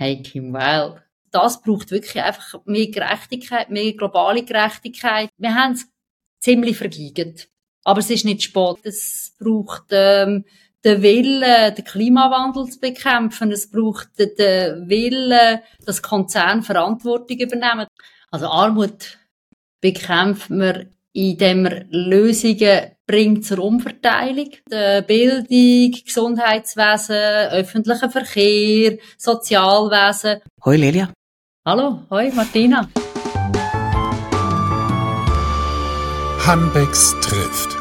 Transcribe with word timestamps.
Hey 0.00 0.22
Kim 0.22 0.52
Weil, 0.52 1.02
das 1.32 1.60
braucht 1.60 1.90
wirklich 1.90 2.22
einfach 2.22 2.64
mehr 2.66 2.86
Gerechtigkeit, 2.86 3.68
mehr 3.68 3.92
globale 3.94 4.44
Gerechtigkeit. 4.44 5.28
Wir 5.36 5.52
haben 5.56 5.72
es 5.72 5.88
ziemlich 6.38 6.76
vergeigt. 6.76 7.48
Aber 7.82 7.98
es 7.98 8.08
ist 8.08 8.24
nicht 8.24 8.44
spät. 8.44 8.76
Es 8.84 9.34
braucht 9.40 9.86
ähm, 9.90 10.44
den 10.84 11.02
Willen, 11.02 11.74
den 11.74 11.84
Klimawandel 11.84 12.66
zu 12.66 12.78
bekämpfen. 12.78 13.50
Es 13.50 13.72
braucht 13.72 14.10
den 14.20 14.88
Willen, 14.88 15.58
dass 15.84 16.00
Konzerne 16.00 16.62
Verantwortung 16.62 17.36
übernehmen. 17.36 17.88
Also 18.30 18.46
Armut 18.46 19.18
bekämpft 19.80 20.48
man, 20.50 20.94
indem 21.12 21.62
man 21.62 21.88
Lösungen 21.90 22.92
bringt 23.08 23.44
zur 23.44 23.60
Umverteilung. 23.60 24.50
Die 24.70 25.02
Bildung, 25.06 26.00
Gesundheitswesen, 26.04 27.16
öffentlicher 27.50 28.10
Verkehr, 28.10 28.98
Sozialwesen. 29.16 30.40
Hoi 30.64 30.76
Lilia. 30.76 31.12
Hallo, 31.66 32.02
hoi 32.10 32.30
Martina. 32.30 32.88
Hanbecks 36.46 37.16
trifft. 37.20 37.76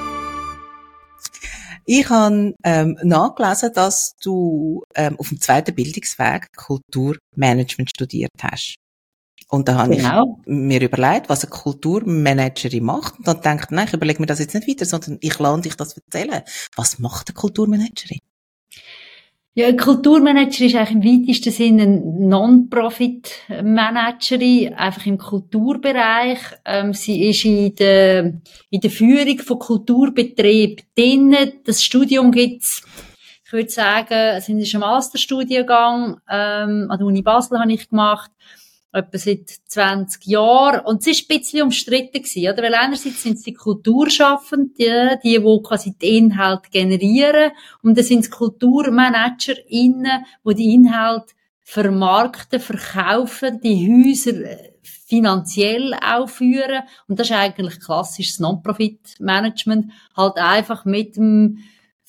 Ich 1.85 2.09
habe 2.09 2.53
ähm, 2.63 2.97
nachgelesen, 3.03 3.71
dass 3.73 4.13
du 4.21 4.83
ähm, 4.95 5.15
auf 5.19 5.29
dem 5.29 5.39
zweiten 5.39 5.73
Bildungsweg 5.73 6.47
Kulturmanagement 6.55 7.89
studiert 7.89 8.31
hast. 8.41 8.75
Und 9.49 9.69
da 9.69 9.75
habe 9.75 9.95
genau. 9.95 10.41
ich 10.45 10.51
mir 10.51 10.81
überlegt, 10.81 11.29
was 11.29 11.43
eine 11.43 11.51
Kulturmanagerin 11.51 12.83
macht. 12.83 13.17
Und 13.17 13.25
dann 13.27 13.39
denke 13.41 13.63
ich, 13.65 13.71
nein, 13.71 13.87
ich 13.87 13.93
überlege 13.93 14.21
mir 14.21 14.25
das 14.25 14.39
jetzt 14.39 14.53
nicht 14.53 14.67
weiter, 14.67 14.83
sondern 14.85 15.19
ich 15.21 15.39
lerne 15.39 15.61
dich 15.61 15.77
das 15.77 15.95
erzählen. 15.95 16.41
Was 16.75 16.99
macht 16.99 17.29
eine 17.29 17.35
Kulturmanagerin? 17.35 18.19
Ja, 19.53 19.67
ein 19.67 19.77
Kulturmanager 19.77 20.65
ist 20.65 20.75
eigentlich 20.75 20.91
im 20.91 21.03
weitesten 21.03 21.51
Sinne 21.51 21.83
ein 21.83 22.27
Non-Profit-Managerin, 22.27 24.73
einfach 24.75 25.05
im 25.07 25.17
Kulturbereich. 25.17 26.39
Ähm, 26.63 26.93
sie 26.93 27.29
ist 27.29 27.43
in 27.45 27.73
der, 27.73 28.39
in 28.69 28.81
der 28.81 28.91
Führung 28.91 29.39
von 29.39 29.57
Kulturbetrieb 29.57 30.83
drin. 30.93 31.35
Das 31.63 31.83
Studium 31.83 32.31
gibt's, 32.31 32.83
ich 33.45 33.53
würde 33.53 33.69
sagen, 33.69 34.35
es 34.35 34.47
ist 34.47 34.75
ein 34.75 34.81
Masterstudiengang, 34.81 36.19
ähm, 36.29 36.85
an 36.89 36.97
der 36.99 37.07
Uni 37.07 37.23
Basel 37.23 37.59
habe 37.59 37.71
ich 37.71 37.89
gemacht 37.89 38.29
etwa 38.97 39.17
seit 39.17 39.49
20 39.49 40.25
Jahren. 40.25 40.85
Und 40.85 41.01
es 41.01 41.07
ist 41.07 41.29
ein 41.29 41.37
bisschen 41.37 41.63
umstritten 41.63 42.21
gewesen, 42.21 42.51
oder? 42.51 42.63
Weil 42.63 42.75
einerseits 42.75 43.23
sind 43.23 43.35
es 43.35 43.43
die 43.43 43.53
Kulturschaffenden, 43.53 45.19
die, 45.23 45.39
die 45.39 45.63
quasi 45.63 45.95
die 45.99 46.17
Inhalte 46.17 46.69
generieren. 46.69 47.51
Und 47.81 47.97
dann 47.97 48.05
sind 48.05 48.19
es 48.19 48.31
KulturmanagerInnen, 48.31 50.25
die 50.45 50.55
die 50.55 50.73
Inhalte 50.73 51.33
vermarkten, 51.61 52.59
verkaufen, 52.59 53.59
die 53.61 53.87
Häuser 53.87 54.41
äh, 54.41 54.73
finanziell 54.81 55.93
aufführen. 55.95 56.83
Und 57.07 57.19
das 57.19 57.29
ist 57.29 57.35
eigentlich 57.35 57.79
klassisches 57.79 58.39
Non-Profit-Management. 58.39 59.91
Halt 60.15 60.37
einfach 60.37 60.85
mit 60.85 61.17
dem 61.17 61.59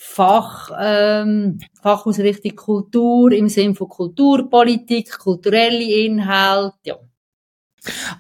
Fach, 0.01 0.71
ähm, 0.81 1.59
Fachausrichtung 1.83 2.55
Kultur 2.55 3.33
im 3.33 3.49
Sinne 3.49 3.75
von 3.75 3.89
Kulturpolitik, 3.89 5.19
kulturelle 5.19 5.83
Inhalte, 5.83 6.77
ja. 6.85 6.97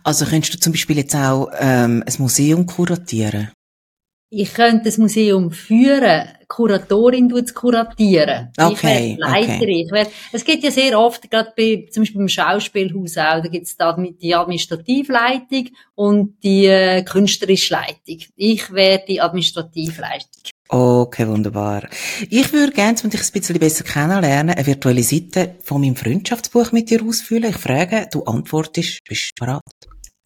Also 0.02 0.24
könntest 0.24 0.54
du 0.54 0.58
zum 0.58 0.72
Beispiel 0.72 0.96
jetzt 0.96 1.14
auch 1.14 1.48
ähm, 1.58 2.02
ein 2.04 2.14
Museum 2.18 2.66
kuratieren? 2.66 3.52
Ich 4.30 4.52
könnte 4.52 4.84
das 4.84 4.98
Museum 4.98 5.50
führen, 5.50 6.28
Kuratorin 6.48 7.28
tut 7.28 7.44
es 7.44 7.54
kuratieren. 7.54 8.48
Okay, 8.58 9.12
ich 9.12 9.18
Leiterin. 9.18 9.86
Okay. 9.90 10.02
Ich 10.06 10.14
es 10.32 10.44
gibt 10.44 10.64
ja 10.64 10.70
sehr 10.70 10.98
oft, 10.98 11.30
gerade 11.30 11.52
bei, 11.56 11.86
zum 11.90 12.02
Beispiel 12.02 12.18
beim 12.18 12.28
Schauspielhaus 12.28 13.16
auch, 13.16 13.42
da 13.42 13.48
gibt 13.48 13.66
es 13.66 13.76
da 13.76 13.96
die 13.96 14.34
Administrativleitung 14.34 15.68
und 15.94 16.42
die 16.42 16.66
äh, 16.66 17.02
künstlerische 17.02 17.74
Leitung. 17.74 18.18
Ich 18.36 18.70
wäre 18.72 19.02
die 19.06 19.20
Administrativleitung. 19.20 20.42
Okay, 20.68 21.26
wunderbar. 21.26 21.88
Ich 22.28 22.52
würde 22.52 22.72
gerne, 22.72 22.98
um 23.02 23.08
dich 23.08 23.22
ein 23.22 23.32
bisschen 23.32 23.58
besser 23.58 23.84
kennenlernen, 23.84 24.54
eine 24.54 24.66
virtuelle 24.66 25.02
Seite 25.02 25.54
von 25.62 25.80
meinem 25.80 25.96
Freundschaftsbuch 25.96 26.72
mit 26.72 26.90
dir 26.90 27.02
ausfüllen. 27.02 27.50
Ich 27.50 27.56
frage, 27.56 28.06
du 28.12 28.24
antwortest, 28.24 29.02
bist 29.08 29.32
du 29.36 29.46
bereit? 29.46 29.62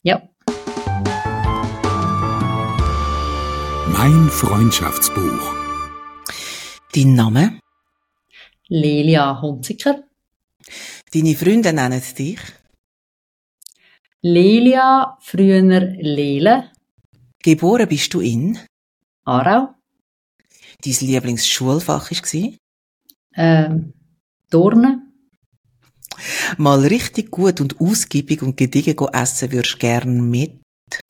Ja. 0.03 0.23
Mein 3.93 4.31
Freundschaftsbuch. 4.31 5.55
Dein 6.95 7.15
Name? 7.15 7.61
Lelia 8.69 9.41
Hunziker. 9.43 10.05
Deine 11.13 11.35
Freunde 11.37 11.73
nennen 11.75 12.03
dich? 12.19 12.41
Lelia, 14.23 15.19
früher 15.21 15.61
Lele. 15.61 16.73
Geboren 17.43 17.87
bist 17.87 18.15
du 18.15 18.21
in? 18.21 18.59
Aarau. 19.25 19.75
Dein 20.85 21.07
Lieblingsschulfach 21.07 22.11
war? 22.11 22.53
Ähm, 23.35 23.93
Turnen. 24.51 25.13
Mal 26.57 26.81
richtig 26.81 27.31
gut 27.31 27.61
und 27.61 27.79
ausgiebig 27.79 28.43
und 28.43 28.57
gediegen 28.57 28.97
essen 29.13 29.53
würdest 29.53 29.79
gern 29.79 30.31
mit? 30.31 30.62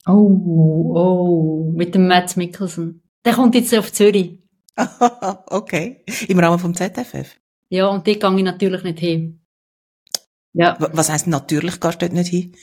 Oh, 0.05 0.93
oh, 0.95 1.71
mit 1.75 1.95
dem 1.95 2.07
Matt 2.07 2.35
Mickelson. 2.37 3.01
Der 3.25 3.33
kommt 3.33 3.55
jetzt 3.55 3.73
auf 3.75 3.91
Zürich. 3.91 4.39
okay. 5.47 6.03
Im 6.27 6.39
Rahmen 6.39 6.59
vom 6.59 6.73
ZFF? 6.73 7.35
Ja, 7.69 7.87
und 7.87 8.05
dort 8.07 8.19
gehe 8.19 8.37
ich 8.37 8.43
natürlich 8.43 8.83
nicht 8.83 8.99
hin. 8.99 9.39
Ja. 10.53 10.77
Was 10.79 11.09
heisst 11.09 11.27
natürlich 11.27 11.79
gehst 11.79 12.01
du 12.01 12.05
dort 12.05 12.13
nicht 12.13 12.29
hin? 12.29 12.55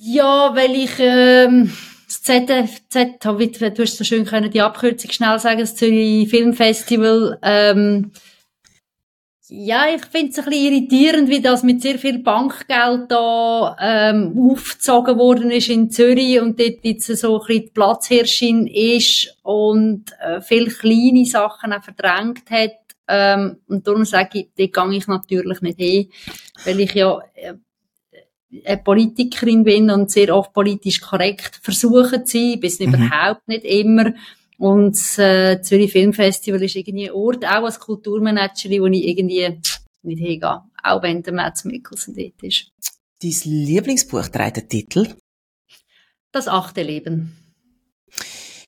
Ja, 0.00 0.54
weil 0.54 0.74
ich, 0.74 0.98
ähm, 0.98 1.72
das 2.06 2.22
ZFZ, 2.22 3.18
du 3.20 3.82
hast 3.82 3.96
so 3.96 4.04
schön 4.04 4.24
können 4.24 4.50
die 4.50 4.60
Abkürzung 4.60 5.10
schnell 5.10 5.38
sagen, 5.38 5.60
das 5.60 5.76
Zürich 5.76 6.28
Filmfestival, 6.28 7.38
ähm, 7.42 8.12
ja, 9.48 9.86
ich 9.94 10.04
finde 10.06 10.30
es 10.30 10.38
ein 10.38 10.44
bisschen 10.46 10.72
irritierend, 10.72 11.28
wie 11.28 11.40
das 11.40 11.62
mit 11.62 11.82
sehr 11.82 11.98
viel 11.98 12.18
Bankgeld 12.20 13.10
da 13.10 13.76
ähm, 13.78 14.34
aufgezogen 14.38 15.18
worden 15.18 15.50
ist 15.50 15.68
in 15.68 15.90
Zürich 15.90 16.40
und 16.40 16.58
dort 16.58 16.78
jetzt 16.82 17.06
so 17.06 17.40
ein 17.40 17.46
bisschen 17.46 17.64
die 17.64 17.70
Platzherrschin 17.70 18.66
ist 18.66 19.36
und 19.42 20.06
äh, 20.20 20.40
viele 20.40 20.70
kleine 20.70 21.26
Sachen 21.26 21.72
auch 21.74 21.82
verdrängt 21.82 22.50
hat. 22.50 22.78
Ähm, 23.06 23.58
und 23.68 23.86
darum 23.86 24.06
sage 24.06 24.40
ich, 24.40 24.48
dort 24.56 24.88
gehe 24.88 24.98
ich 24.98 25.06
natürlich 25.08 25.60
nicht 25.60 25.78
hin, 25.78 26.08
weil 26.64 26.80
ich 26.80 26.94
ja 26.94 27.20
äh, 27.34 27.54
eine 28.64 28.78
Politikerin 28.78 29.64
bin 29.64 29.90
und 29.90 30.10
sehr 30.10 30.34
oft 30.34 30.54
politisch 30.54 31.00
korrekt 31.00 31.60
versuche 31.62 32.24
zu 32.24 32.38
sein, 32.38 32.60
bis 32.60 32.80
mhm. 32.80 32.94
überhaupt 32.94 33.46
nicht 33.46 33.64
immer. 33.64 34.14
Und 34.58 34.92
das 34.92 35.18
äh, 35.18 35.60
Zürich 35.62 35.92
Filmfestival 35.92 36.62
ist 36.62 36.76
irgendwie 36.76 37.08
ein 37.08 37.14
Ort, 37.14 37.44
auch 37.44 37.64
als 37.64 37.80
Kulturmanagerin, 37.80 38.82
wo 38.82 38.86
ich 38.86 39.06
irgendwie 39.06 39.60
nicht 40.02 40.20
hingehe. 40.20 40.62
Auch 40.82 41.02
wenn 41.02 41.22
der 41.22 41.32
Mats 41.32 41.64
Mikkelsen 41.64 42.14
dort 42.14 42.42
ist. 42.42 42.70
Dein 43.22 43.34
Lieblingsbuch 43.44 44.28
trägt 44.28 44.56
den 44.58 44.68
Titel? 44.68 45.14
Das 46.30 46.48
achte 46.48 46.82
Leben. 46.82 47.36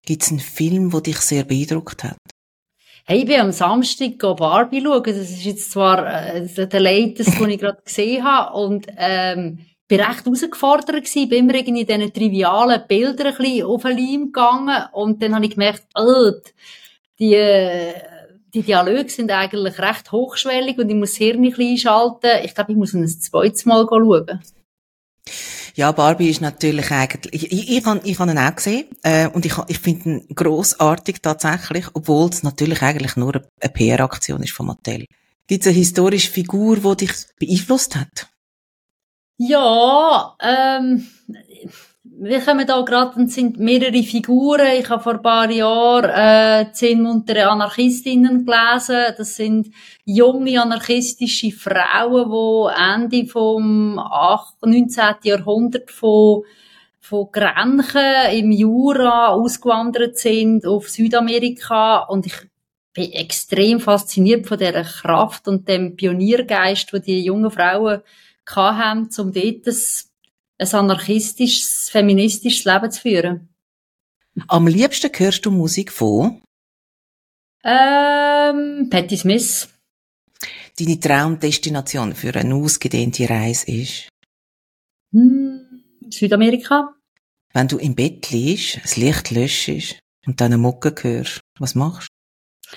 Gibt 0.04 0.22
es 0.22 0.30
einen 0.30 0.40
Film, 0.40 0.90
der 0.90 1.00
dich 1.00 1.18
sehr 1.18 1.44
beeindruckt 1.44 2.04
hat? 2.04 2.16
Hey, 3.04 3.20
ich 3.20 3.26
bin 3.26 3.40
am 3.40 3.52
Samstag 3.52 4.18
Barbie 4.18 4.82
schauen. 4.82 5.02
Das 5.04 5.30
ist 5.30 5.44
jetzt 5.44 5.70
zwar 5.70 6.34
äh, 6.34 6.66
der 6.66 6.80
latest, 6.80 7.38
den 7.38 7.50
ich 7.50 7.60
gerade 7.60 7.82
gesehen 7.84 8.24
habe. 8.24 8.56
Und 8.56 8.86
ähm, 8.96 9.66
bin 9.88 10.00
recht 10.00 10.24
herausgefordert 10.24 11.04
gewesen, 11.04 11.28
bin 11.28 11.44
immer 11.44 11.54
irgendwie 11.54 11.82
in 11.82 11.86
diesen 11.86 12.12
trivialen 12.12 12.82
Bildern 12.88 13.28
ein 13.28 13.36
bisschen 13.36 13.66
auf 13.66 13.82
den 13.82 13.96
Leim 13.96 14.24
gegangen 14.26 14.84
und 14.92 15.22
dann 15.22 15.34
habe 15.34 15.44
ich 15.44 15.52
gemerkt, 15.52 15.84
oh, 15.94 16.32
die, 17.18 17.92
die 18.52 18.62
Dialoge 18.62 19.08
sind 19.08 19.30
eigentlich 19.30 19.78
recht 19.78 20.10
hochschwellig 20.12 20.78
und 20.78 20.88
ich 20.88 20.96
muss 20.96 21.10
das 21.10 21.18
Hirn 21.18 21.44
ein 21.44 21.50
bisschen 21.50 21.70
einschalten. 21.70 22.30
Ich 22.44 22.54
glaube, 22.54 22.72
ich 22.72 22.78
muss 22.78 22.94
ein 22.94 23.06
zweites 23.06 23.64
Mal 23.64 23.86
schauen. 23.88 24.40
Ja, 25.74 25.92
Barbie 25.92 26.30
ist 26.30 26.40
natürlich 26.40 26.90
eigentlich, 26.90 27.34
ich, 27.34 27.52
ich, 27.52 27.78
ich, 27.78 27.84
habe, 27.84 28.00
ich 28.02 28.18
habe 28.18 28.30
ihn 28.30 28.38
auch 28.38 28.56
gesehen, 28.56 28.86
äh, 29.02 29.28
und 29.28 29.44
ich, 29.44 29.52
ich 29.68 29.78
finde 29.78 30.08
ihn 30.08 30.26
grossartig 30.34 31.20
tatsächlich, 31.20 31.84
obwohl 31.92 32.30
es 32.30 32.42
natürlich 32.42 32.80
eigentlich 32.80 33.14
nur 33.16 33.42
eine 33.60 33.72
PR-Aktion 33.72 34.42
ist 34.42 34.52
vom 34.52 34.68
Mattel. 34.68 35.04
Gibt 35.46 35.62
es 35.62 35.66
eine 35.66 35.76
historische 35.76 36.30
Figur, 36.30 36.76
die 36.76 37.06
dich 37.06 37.12
beeinflusst 37.38 37.94
hat? 37.94 38.28
Ja, 39.38 40.34
ähm, 40.40 41.06
wir 42.02 42.40
kommen 42.40 42.66
da 42.66 42.80
gerade 42.80 43.18
und 43.18 43.30
sind 43.30 43.58
mehrere 43.58 44.02
Figuren. 44.02 44.78
Ich 44.78 44.88
habe 44.88 45.02
vor 45.02 45.14
ein 45.14 45.22
paar 45.22 45.50
Jahren 45.50 46.10
äh, 46.68 46.72
zehn 46.72 47.02
muntere 47.02 47.46
Anarchistinnen 47.50 48.46
gelesen. 48.46 49.14
Das 49.18 49.36
sind 49.36 49.70
junge 50.06 50.60
anarchistische 50.60 51.52
Frauen, 51.52 52.30
die 52.30 53.18
Ende 53.18 53.28
vom 53.30 53.98
8, 53.98 54.64
19. 54.64 55.04
Jahrhundert 55.24 55.90
von 55.90 56.44
von 56.98 57.28
Grenchen 57.30 58.32
im 58.32 58.50
Jura 58.50 59.28
ausgewandert 59.28 60.18
sind 60.18 60.66
auf 60.66 60.88
Südamerika 60.88 61.98
und 61.98 62.26
ich 62.26 62.34
bin 62.92 63.12
extrem 63.12 63.78
fasziniert 63.78 64.48
von 64.48 64.58
dieser 64.58 64.82
Kraft 64.82 65.46
und 65.46 65.68
dem 65.68 65.94
Pioniergeist, 65.94 66.92
wo 66.92 66.98
die 66.98 67.22
jungen 67.22 67.52
Frauen 67.52 68.02
haben, 68.54 69.08
um 69.18 69.32
dort 69.32 69.66
ein, 69.66 69.74
ein 70.58 70.74
anarchistisches, 70.74 71.88
feministisches 71.90 72.64
Leben 72.64 72.90
zu 72.90 73.00
führen. 73.00 73.48
Am 74.48 74.66
liebsten 74.66 75.10
hörst 75.14 75.46
du 75.46 75.50
Musik 75.50 75.90
von? 75.90 76.42
Ähm, 77.64 78.88
Patti 78.90 79.16
Smith. 79.16 79.68
Deine 80.78 81.00
Traumdestination 81.00 82.14
für 82.14 82.34
eine 82.34 82.54
ausgedehnte 82.54 83.28
Reise 83.28 83.70
ist? 83.70 84.08
Hm, 85.12 85.82
Südamerika. 86.10 86.94
Wenn 87.54 87.68
du 87.68 87.78
im 87.78 87.94
Bett 87.94 88.30
liegst, 88.30 88.80
das 88.82 88.96
Licht 88.96 89.30
löschst 89.30 89.98
und 90.26 90.40
dann 90.40 90.52
eine 90.52 90.58
Mucke 90.58 90.94
hörst, 91.00 91.40
was 91.58 91.74
machst 91.74 92.08
du? 92.70 92.76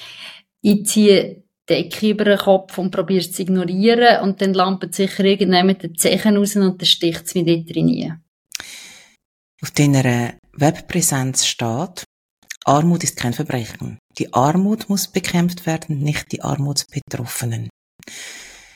Ich 0.62 0.86
ziehe 0.86 1.44
die 1.69 1.83
Decke 1.83 2.10
über 2.10 2.25
den 2.25 2.38
Kopf 2.38 2.77
und 2.77 2.92
probiere 2.92 3.19
es 3.19 3.31
zu 3.31 3.44
ignorieren 3.44 4.21
und 4.24 4.42
dann 4.42 4.54
lampet 4.54 4.95
sicher 4.95 5.24
irgendwann 5.24 5.68
mit 5.68 5.83
den 5.83 5.95
Zehen 5.95 6.38
raus 6.38 6.56
und 6.56 6.81
dann 6.81 6.86
sticht 6.86 7.25
es 7.25 7.33
dort 7.33 7.45
drin. 7.45 8.21
Auf 9.62 9.71
deiner 9.71 10.33
Webpräsenz 10.54 11.45
steht, 11.45 12.04
Armut 12.66 13.04
ist 13.04 13.18
kein 13.18 13.33
Verbrechen. 13.33 14.00
Die 14.18 14.33
Armut 14.33 14.89
muss 14.89 15.07
bekämpft 15.07 15.66
werden, 15.66 16.00
nicht 16.00 16.31
die 16.31 16.42
Armutsbetroffenen. 16.42 17.69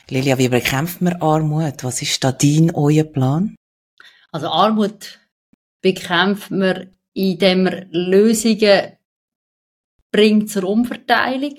Lilia, 0.10 0.38
wie 0.38 0.50
bekämpft 0.50 1.02
man 1.02 1.22
Armut? 1.22 1.84
Was 1.84 2.02
ist 2.02 2.24
da 2.24 2.32
dein, 2.32 2.72
euer 2.74 3.04
Plan? 3.04 3.56
Also 4.32 4.48
Armut 4.48 5.20
bekämpft 5.82 6.52
man, 6.52 6.96
indem 7.14 7.64
man 7.64 7.88
Lösungen 7.92 8.98
bringt 10.12 10.50
zur 10.50 10.64
Umverteilung. 10.66 11.56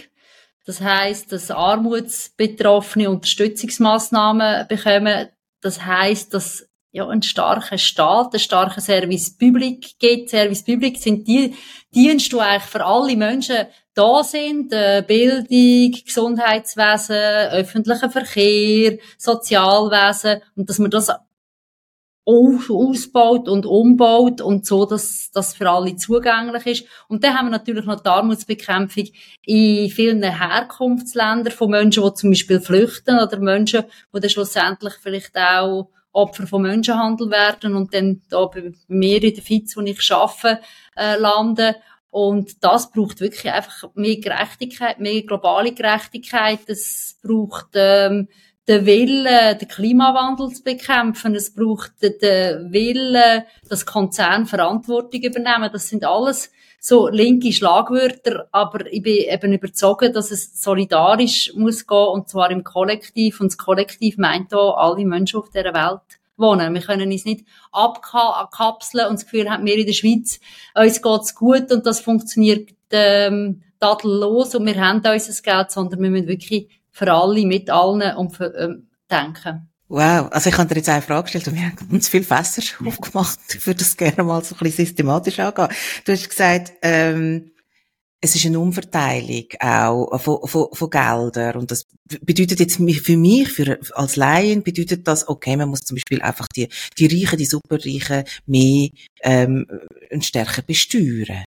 Das 0.65 0.81
heißt, 0.81 1.31
dass 1.31 1.51
Armutsbetroffene 1.51 3.11
Unterstützungsmaßnahmen 3.11 4.67
bekommen. 4.69 5.29
Das 5.61 5.85
heißt, 5.85 6.33
dass 6.33 6.67
ja, 6.95 7.09
ein 7.09 7.23
starker 7.23 7.77
Staat, 7.77 8.35
ein 8.35 8.39
starker 8.39 8.81
Service 8.81 9.37
Public 9.37 9.99
gibt. 9.99 10.31
Service 10.31 10.65
Public 10.65 10.97
sind 10.97 11.27
die 11.27 11.55
Dienste, 11.93 12.37
die 12.37 12.41
eigentlich 12.41 12.63
für 12.63 12.85
alle 12.85 13.17
Menschen 13.17 13.67
da 13.95 14.23
sind. 14.23 14.73
Äh, 14.73 15.03
Bildung, 15.07 16.01
Gesundheitswesen, 16.05 17.17
öffentlicher 17.51 18.11
Verkehr, 18.11 18.99
Sozialwesen. 19.19 20.41
Und 20.55 20.71
dass 20.71 20.79
man 20.79 20.91
das 20.91 21.11
ausbaut 22.27 23.49
und 23.49 23.67
umbaut 23.67 24.41
und 24.41 24.65
so, 24.65 24.87
dass 24.87 25.31
das 25.31 25.55
für 25.55 25.69
alle 25.69 25.97
zugänglich 25.97 26.67
ist. 26.67 26.87
Und 27.09 27.23
dann 27.23 27.35
haben 27.35 27.47
wir 27.47 27.51
natürlich 27.51 27.85
noch 27.85 28.01
die 28.01 28.09
Armutsbekämpfung 28.09 29.09
in 29.45 29.91
vielen 29.91 30.23
Herkunftsländern 30.23 31.53
von 31.53 31.71
Menschen, 31.71 32.03
die 32.03 32.15
zum 32.15 32.31
Beispiel 32.31 32.61
flüchten 32.61 33.19
oder 33.19 33.39
Menschen, 33.39 33.85
die 34.15 34.21
dann 34.21 34.31
schlussendlich 34.31 34.95
vielleicht 35.03 35.37
auch 35.37 35.91
Opfer 36.13 36.47
von 36.47 36.63
Menschenhandel 36.63 37.31
werden 37.31 37.75
und 37.75 37.93
dann 37.93 38.23
da 38.31 38.47
bei 38.47 38.73
mir 38.87 39.23
in 39.23 39.35
der 39.35 39.43
FIZ, 39.43 39.77
wo 39.77 39.81
ich 39.81 40.13
arbeite, 40.13 40.61
äh, 40.97 41.17
landen. 41.17 41.75
Und 42.11 42.63
das 42.63 42.93
braucht 42.93 43.21
wirklich 43.21 43.53
einfach 43.53 43.91
mehr 43.95 44.17
Gerechtigkeit, 44.19 45.01
mehr 45.01 45.23
globale 45.23 45.73
Gerechtigkeit. 45.73 46.61
Es 46.67 47.19
braucht 47.21 47.71
ähm, 47.75 48.29
den 48.67 48.87
Willen, 48.87 49.59
den 49.59 49.69
Klimawandel 49.69 50.51
zu 50.51 50.63
bekämpfen. 50.63 51.35
Es 51.35 51.55
braucht 51.55 51.93
den 52.03 52.73
Willen, 52.73 53.45
dass 53.69 53.87
Konzerne 53.87 54.47
Verantwortung 54.47 55.21
übernehmen. 55.21 55.71
Das 55.73 55.89
sind 55.89 56.05
alles 56.05 56.51
so 56.81 57.09
linke 57.09 57.53
Schlagwörter, 57.53 58.47
aber 58.53 58.93
ich 58.93 59.03
bin 59.03 59.17
eben 59.17 59.53
überzeugt, 59.55 60.15
dass 60.15 60.31
es 60.31 60.63
solidarisch 60.63 61.53
muss 61.55 61.87
gehen, 61.87 62.09
und 62.09 62.29
zwar 62.29 62.51
im 62.51 62.63
Kollektiv. 62.63 63.41
Und 63.41 63.53
das 63.53 63.59
Kollektiv 63.59 64.19
meint 64.19 64.53
auch 64.53 64.77
alle 64.77 65.07
Menschen 65.07 65.41
auf 65.41 65.49
dieser 65.49 65.73
Welt 65.73 66.03
wohnen. 66.37 66.75
Wir 66.75 66.83
können 66.83 67.11
uns 67.11 67.25
nicht 67.25 67.47
abkapseln 67.73 69.07
und 69.07 69.15
das 69.15 69.25
Gefühl 69.25 69.51
haben, 69.51 69.65
wir 69.65 69.79
in 69.79 69.87
der 69.87 69.93
Schweiz, 69.93 70.41
uns 70.75 71.01
geht's 71.01 71.35
gut 71.35 71.71
und 71.73 71.87
das 71.87 72.01
funktioniert 72.01 72.71
ähm, 72.91 73.63
tadellos 73.81 74.55
und 74.55 74.67
wir 74.67 74.81
haben 74.81 75.03
unser 75.05 75.43
Geld, 75.43 75.71
sondern 75.71 76.03
wir 76.03 76.11
müssen 76.11 76.29
wirklich 76.29 76.69
für 76.95 77.13
alle, 77.13 77.45
mit 77.45 77.69
allen 77.69 78.17
und 78.17 78.35
für, 78.35 78.55
ähm, 78.57 78.89
denken. 79.11 79.69
Wow, 79.89 80.29
also 80.31 80.49
ich 80.49 80.57
habe 80.57 80.69
dir 80.69 80.77
jetzt 80.77 80.89
eine 80.89 81.03
Frage 81.03 81.25
gestellt 81.25 81.49
und 81.49 81.55
wir 81.57 81.63
haben 81.63 81.89
ganz 81.91 82.09
viel 82.09 82.25
Fässer 82.25 82.63
aufgemacht. 82.87 83.39
Ich 83.55 83.67
würde 83.67 83.79
das 83.81 83.97
gerne 83.97 84.23
mal 84.23 84.43
so 84.43 84.55
ein 84.55 84.59
bisschen 84.61 84.87
systematisch 84.87 85.39
angehen. 85.39 85.69
Du 86.05 86.13
hast 86.13 86.31
gesagt, 86.31 86.73
ähm, 86.83 87.51
es 88.21 88.35
ist 88.35 88.47
eine 88.47 88.59
Umverteilung 88.59 89.45
auch 89.61 90.19
von, 90.19 90.49
von, 90.49 90.69
von 90.73 90.91
Geldern 90.91 91.57
und 91.57 91.71
das 91.71 91.85
bedeutet 92.23 92.59
jetzt 92.59 92.77
für 92.77 93.17
mich, 93.17 93.53
für, 93.53 93.79
als 93.93 94.17
Laien, 94.17 94.63
bedeutet 94.63 95.07
das, 95.07 95.29
okay, 95.29 95.57
man 95.57 95.69
muss 95.69 95.81
zum 95.81 95.97
Beispiel 95.97 96.23
einfach 96.23 96.49
die, 96.49 96.69
die 96.97 97.07
Reichen, 97.07 97.37
die 97.37 97.45
Superreichen 97.45 98.25
mehr 98.47 98.89
ähm, 99.23 99.67
stärker 100.21 100.63
besteuern. 100.63 101.45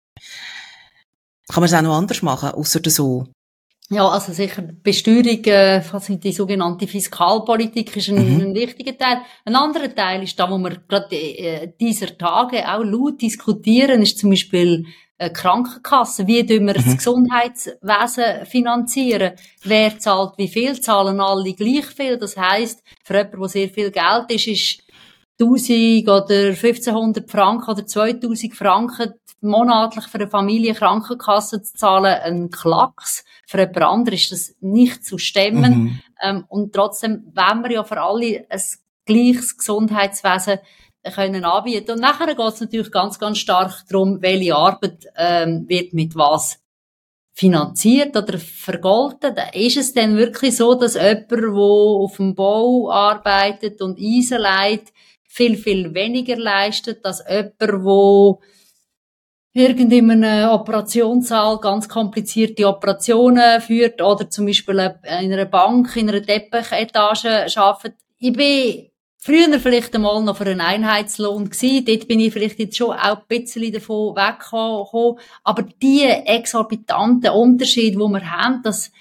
Kann 1.49 1.61
man 1.61 1.63
es 1.65 1.73
auch 1.73 1.81
noch 1.81 1.97
anders 1.97 2.21
machen, 2.21 2.51
außer 2.51 2.79
so 2.85 3.27
ja, 3.91 4.07
also 4.07 4.31
sicher 4.31 4.61
Besteuerung, 4.61 5.43
äh, 5.43 5.81
die 6.17 6.31
sogenannte 6.31 6.87
Fiskalpolitik 6.87 7.93
ist 7.97 8.07
ein, 8.07 8.15
mhm. 8.15 8.41
ein, 8.41 8.55
wichtiger 8.55 8.97
Teil. 8.97 9.17
Ein 9.43 9.55
anderer 9.55 9.93
Teil 9.93 10.23
ist 10.23 10.39
da, 10.39 10.49
wo 10.49 10.57
wir 10.57 10.77
gerade 10.87 11.13
äh, 11.13 11.73
dieser 11.77 12.17
Tage 12.17 12.65
auch 12.71 12.83
laut 12.85 13.21
diskutieren, 13.21 14.01
ist 14.01 14.17
zum 14.17 14.29
Beispiel 14.29 14.85
äh, 15.17 15.29
Krankenkassen. 15.29 16.25
Wie 16.25 16.45
tun 16.45 16.67
wir 16.67 16.79
mhm. 16.79 16.85
das 16.85 16.97
Gesundheitswesen 16.97 18.45
finanzieren? 18.45 19.33
Wer 19.63 19.99
zahlt 19.99 20.37
wie 20.37 20.47
viel? 20.47 20.79
Zahlen 20.79 21.19
alle 21.19 21.53
gleich 21.53 21.87
viel? 21.87 22.17
Das 22.17 22.37
heisst, 22.37 22.81
für 23.03 23.15
jemanden, 23.17 23.39
der 23.41 23.49
sehr 23.49 23.69
viel 23.69 23.91
Geld 23.91 24.31
ist, 24.31 24.47
ist 24.47 24.83
1000 25.37 26.07
oder 26.07 26.47
1500 26.51 27.29
Franken 27.29 27.71
oder 27.71 27.85
2000 27.85 28.55
Franken 28.55 29.13
monatlich 29.41 30.05
für 30.05 30.19
eine 30.19 30.29
Familie 30.29 30.73
Krankenkasse 30.75 31.61
zu 31.61 31.73
zahlen, 31.73 32.21
ein 32.23 32.49
Klacks. 32.49 33.25
Für 33.51 33.59
jemand 33.59 33.81
anderes 33.81 34.21
ist 34.21 34.31
das 34.31 34.55
nicht 34.61 35.03
zu 35.03 35.17
stemmen. 35.17 35.73
Mhm. 35.73 35.99
Ähm, 36.23 36.45
und 36.47 36.73
trotzdem 36.73 37.23
wenn 37.33 37.63
wir 37.63 37.71
ja 37.71 37.83
für 37.83 38.01
alle 38.01 38.45
ein 38.49 38.61
gleiches 39.05 39.57
Gesundheitswesen 39.57 40.59
können 41.13 41.43
anbieten. 41.43 41.91
Und 41.91 41.99
nachher 41.99 42.27
geht 42.27 42.39
es 42.39 42.61
natürlich 42.61 42.91
ganz, 42.91 43.19
ganz 43.19 43.39
stark 43.39 43.83
darum, 43.89 44.21
welche 44.21 44.55
Arbeit 44.55 45.05
ähm, 45.17 45.65
wird 45.67 45.91
mit 45.91 46.15
was 46.15 46.59
finanziert 47.33 48.15
oder 48.15 48.37
vergolten. 48.37 49.35
Ist 49.51 49.75
es 49.75 49.93
denn 49.93 50.15
wirklich 50.15 50.55
so, 50.55 50.75
dass 50.75 50.93
jemand, 50.93 51.29
der 51.29 51.45
auf 51.49 52.15
dem 52.15 52.33
Bau 52.33 52.89
arbeitet 52.89 53.81
und 53.81 53.99
Eisen 53.99 54.39
leitet, 54.39 54.93
viel, 55.23 55.57
viel 55.57 55.93
weniger 55.93 56.37
leistet, 56.37 57.03
als 57.03 57.21
jemand, 57.27 57.51
der 57.59 58.37
irgend 59.53 59.91
in 59.91 60.11
einem 60.11 60.49
Operationssaal 60.49 61.59
ganz 61.59 61.89
komplizierte 61.89 62.67
Operationen 62.67 63.61
führt 63.61 64.01
oder 64.01 64.29
zum 64.29 64.45
Beispiel 64.45 64.75
in 65.03 65.33
einer 65.33 65.45
Bank, 65.45 65.95
in 65.95 66.09
einer 66.09 66.21
Teppichetage 66.21 67.47
arbeitet. 67.57 67.95
Ich 68.17 68.33
bin 68.33 68.91
früher 69.17 69.59
vielleicht 69.59 69.93
einmal 69.93 70.23
noch 70.23 70.37
für 70.37 70.45
einen 70.45 70.61
Einheitslohn 70.61 71.49
gewesen. 71.49 71.85
Dort 71.85 72.07
bin 72.07 72.19
ich 72.19 72.33
vielleicht 72.33 72.59
jetzt 72.59 72.77
schon 72.77 72.95
auch 72.95 73.17
ein 73.17 73.23
bisschen 73.27 73.73
davon 73.73 74.15
weggekommen. 74.15 75.19
Aber 75.43 75.63
die 75.63 76.03
exorbitanten 76.03 77.31
Unterschiede, 77.31 77.97
die 77.97 77.97
wir 77.97 78.31
haben, 78.31 78.61
das 78.63 78.91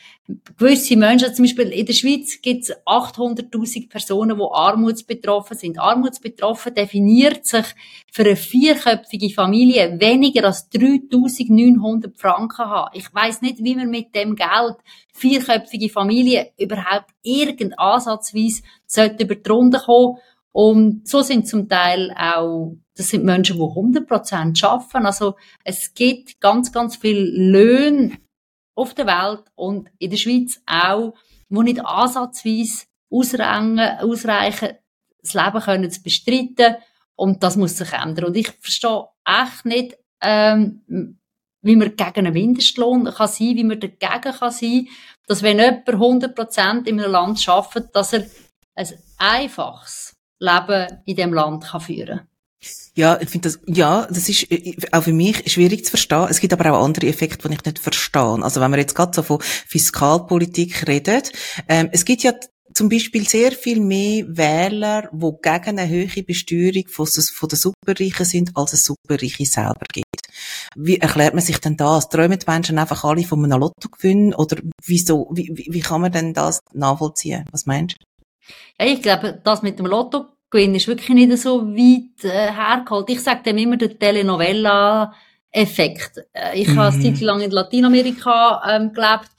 gewisse 0.59 0.97
Menschen, 0.97 1.35
zum 1.35 1.45
Beispiel 1.45 1.69
in 1.69 1.87
der 1.87 1.93
Schweiz 1.93 2.41
gibt 2.41 2.65
es 2.65 2.77
800.000 2.87 3.89
Personen, 3.89 4.39
die 4.39 4.45
armutsbetroffen 4.51 5.57
sind. 5.57 5.79
Armutsbetroffen 5.79 6.75
definiert 6.75 7.47
sich 7.47 7.67
für 8.13 8.23
eine 8.23 8.37
vierköpfige 8.37 9.31
Familie 9.31 9.99
weniger 10.01 10.45
als 10.45 10.71
3.900 10.73 12.17
Franken 12.17 12.65
haben. 12.65 12.91
Ich 12.95 13.13
weiß 13.13 13.43
nicht, 13.43 13.63
wie 13.63 13.77
man 13.77 13.91
mit 13.91 14.15
dem 14.15 14.37
Geld 14.37 14.77
vierköpfige 15.13 15.89
Familie 15.89 16.53
überhaupt 16.59 17.11
irgend 17.23 17.79
ansatzweise 17.79 18.63
sollte 18.87 19.25
über 19.25 19.35
die 19.35 19.51
Runde 19.51 19.79
kommen. 19.79 20.17
Und 20.53 21.09
so 21.09 21.23
sind 21.23 21.47
zum 21.47 21.69
Teil 21.69 22.13
auch, 22.19 22.77
das 22.97 23.09
sind 23.09 23.25
Menschen, 23.25 23.57
die 23.57 23.63
100% 23.63 24.65
arbeiten. 24.65 25.07
Also 25.07 25.37
es 25.65 25.95
gibt 25.95 26.41
ganz, 26.41 26.73
ganz 26.73 26.97
viele 26.97 27.21
Löhne, 27.21 28.19
auf 28.81 28.95
der 28.95 29.07
Welt 29.07 29.45
und 29.57 29.91
in 29.99 30.11
der 30.11 30.17
Schweiz 30.17 30.61
auch, 30.67 31.15
wo 31.51 31.63
nicht 31.63 31.85
ansatzweise 31.85 32.87
ausreichen, 33.11 34.71
das 35.23 35.35
Leben 35.35 35.61
können 35.61 35.91
zu 35.91 36.03
bestreiten 36.03 36.77
und 37.15 37.43
das 37.43 37.57
muss 37.57 37.77
sich 37.77 37.93
ändern. 37.93 38.27
Und 38.27 38.37
ich 38.37 38.49
verstehe 38.61 39.07
echt 39.25 39.67
nicht, 39.67 39.99
ähm, 40.23 41.19
wie 41.63 41.77
man 41.77 41.95
gegen 41.95 42.27
einen 42.27 42.33
Mindestlohn 42.33 43.05
kann 43.05 43.29
sein, 43.29 43.57
wie 43.57 43.65
man 43.65 43.81
dagegen 43.81 44.33
kann 44.33 44.51
sein, 44.51 44.89
dass 45.27 45.43
wenn 45.43 45.59
jemand 45.59 45.87
100% 45.87 46.87
in 46.87 47.01
einem 47.01 47.13
Land 47.13 47.47
arbeitet, 47.47 47.95
dass 47.95 48.15
er 48.15 48.25
ein 48.75 48.89
einfaches 49.19 50.17
Leben 50.39 51.03
in 51.05 51.17
dem 51.17 51.35
Land 51.35 51.65
kann 51.65 51.83
führen 51.83 52.30
Ja, 52.95 53.19
ich 53.21 53.31
finde 53.31 53.49
das, 53.49 53.61
ja, 53.67 54.07
das 54.11 54.29
ist 54.29 54.51
äh, 54.51 54.77
auch 54.93 55.05
für 55.05 55.13
mich 55.13 55.51
schwierig 55.51 55.85
zu 55.85 55.91
verstehen. 55.91 56.27
Es 56.29 56.41
gibt 56.41 56.53
aber 56.53 56.73
auch 56.73 56.85
andere 56.85 57.07
Effekte, 57.07 57.49
die 57.49 57.55
ich 57.55 57.65
nicht 57.65 57.79
verstehe. 57.79 58.43
Also 58.43 58.61
wenn 58.61 58.71
wir 58.73 58.79
jetzt 58.79 58.95
gerade 58.95 59.13
so 59.15 59.23
von 59.23 59.41
Fiskalpolitik 59.41 60.87
reden, 60.87 61.23
ähm, 61.69 61.89
es 61.93 62.05
gibt 62.05 62.23
ja 62.23 62.33
zum 62.75 62.89
Beispiel 62.89 63.29
sehr 63.29 63.53
viel 63.53 63.81
mehr 63.81 64.25
Wähler, 64.29 65.09
die 65.13 65.33
gegen 65.43 65.79
eine 65.79 65.89
höhere 65.89 66.23
Besteuerung 66.23 66.87
von, 66.89 67.07
von 67.07 67.49
den 67.49 67.59
Superreichen 67.59 68.27
sind, 68.27 68.51
als 68.55 68.73
es 68.73 68.85
Superreiche 68.85 69.47
selber 69.47 69.87
gibt. 69.93 70.07
Wie 70.77 70.99
erklärt 70.99 71.35
man 71.35 71.43
sich 71.43 71.59
denn 71.59 71.77
das? 71.77 72.09
Träumen 72.09 72.39
die 72.39 72.47
Menschen 72.47 72.79
einfach 72.79 73.05
alle 73.05 73.25
von 73.25 73.45
einem 73.45 73.61
Lottogewinn? 73.61 74.35
Oder 74.35 74.59
wieso, 74.85 75.31
wie, 75.33 75.51
wie, 75.53 75.69
wie 75.71 75.81
kann 75.81 76.01
man 76.01 76.13
denn 76.13 76.33
das 76.33 76.61
nachvollziehen? 76.73 77.45
Was 77.51 77.67
meinst 77.67 77.97
du? 77.99 78.05
Ja, 78.79 78.93
ich 78.93 79.03
glaube, 79.03 79.41
das 79.45 79.63
mit 79.63 79.79
dem 79.79 79.87
Lottogewinn 80.51 80.75
ist 80.75 80.89
wirklich 80.89 81.11
nicht 81.11 81.39
so 81.39 81.63
weit 81.63 82.25
äh, 82.25 82.51
hergeholt. 82.53 83.09
Ich 83.09 83.23
sage 83.23 83.45
dem 83.45 83.57
immer 83.59 83.77
der 83.77 83.97
Telenovela-Effekt. 83.99 86.19
Äh, 86.33 86.61
ich 86.61 86.69
mhm. 86.69 86.79
habe 86.79 86.95
eine 86.95 87.03
Zeit 87.03 87.21
lang 87.21 87.41
in 87.41 87.51
Lateinamerika 87.51 88.63
ähm, 88.69 88.93
gelebt 88.93 89.31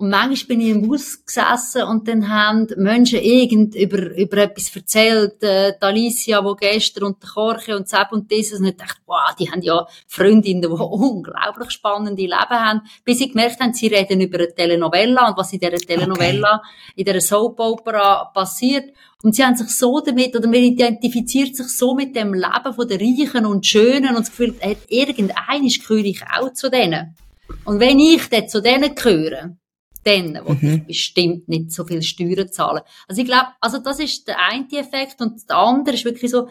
und 0.00 0.08
manchmal 0.08 0.46
bin 0.56 0.60
ich 0.62 0.70
im 0.70 0.88
Bus 0.88 1.26
gesessen 1.26 1.82
und 1.82 2.08
dann 2.08 2.26
haben 2.30 2.66
Menschen 2.78 3.20
irgend 3.20 3.74
über, 3.74 4.16
über 4.16 4.38
etwas 4.38 4.74
erzählt, 4.74 5.42
äh, 5.42 5.74
die 5.78 5.84
Alicia, 5.84 6.40
die 6.40 6.56
gestern 6.58 7.04
und 7.04 7.22
der 7.22 7.28
Korche 7.28 7.76
und 7.76 7.86
Seb 7.86 8.10
und 8.10 8.30
dieses 8.30 8.60
und 8.60 8.66
ich 8.66 8.78
dachte, 8.78 8.98
wow, 9.04 9.34
die 9.38 9.50
haben 9.50 9.60
ja 9.60 9.86
Freundinnen, 10.08 10.62
die 10.62 10.68
unglaublich 10.68 11.70
spannende 11.70 12.22
Leben 12.22 12.34
haben, 12.34 12.80
bis 13.04 13.18
sie 13.18 13.28
gemerkt 13.28 13.60
haben, 13.60 13.74
sie 13.74 13.88
reden 13.88 14.22
über 14.22 14.38
eine 14.38 14.54
Telenovela 14.54 15.28
und 15.28 15.36
was 15.36 15.52
in 15.52 15.60
dieser 15.60 15.76
Telenovela, 15.76 16.62
okay. 16.62 16.92
in 16.96 17.04
dieser 17.04 17.20
Soap 17.20 17.60
Opera 17.60 18.24
passiert. 18.32 18.94
Und 19.22 19.34
sie 19.34 19.44
haben 19.44 19.54
sich 19.54 19.68
so 19.68 20.00
damit, 20.00 20.34
oder 20.34 20.48
man 20.48 20.62
identifiziert 20.62 21.54
sich 21.54 21.68
so 21.68 21.94
mit 21.94 22.16
dem 22.16 22.32
Leben 22.32 22.72
von 22.74 22.88
den 22.88 23.00
Reichen 23.00 23.44
und 23.44 23.66
Schönen 23.66 24.16
und 24.16 24.20
das 24.20 24.30
Gefühl, 24.30 24.54
hat 24.62 24.78
irgendeines 24.88 25.86
gehöre 25.86 26.06
ich 26.06 26.22
auch 26.22 26.54
zu 26.54 26.70
denen. 26.70 27.14
Und 27.66 27.80
wenn 27.80 27.98
ich 27.98 28.30
dann 28.30 28.48
zu 28.48 28.62
denen 28.62 28.94
gehöre, 28.94 29.59
dann 30.04 30.40
wo 30.44 30.52
mhm. 30.54 30.86
bestimmt 30.86 31.48
nicht 31.48 31.72
so 31.72 31.84
viel 31.84 32.02
Steuern 32.02 32.50
zahlen. 32.50 32.82
Also 33.06 33.20
ich 33.20 33.26
glaube, 33.26 33.48
also 33.60 33.78
das 33.78 34.00
ist 34.00 34.26
der 34.28 34.38
eine 34.38 34.66
Effekt 34.72 35.20
und 35.20 35.48
der 35.48 35.56
andere 35.56 35.94
ist 35.94 36.04
wirklich 36.04 36.30
so 36.30 36.48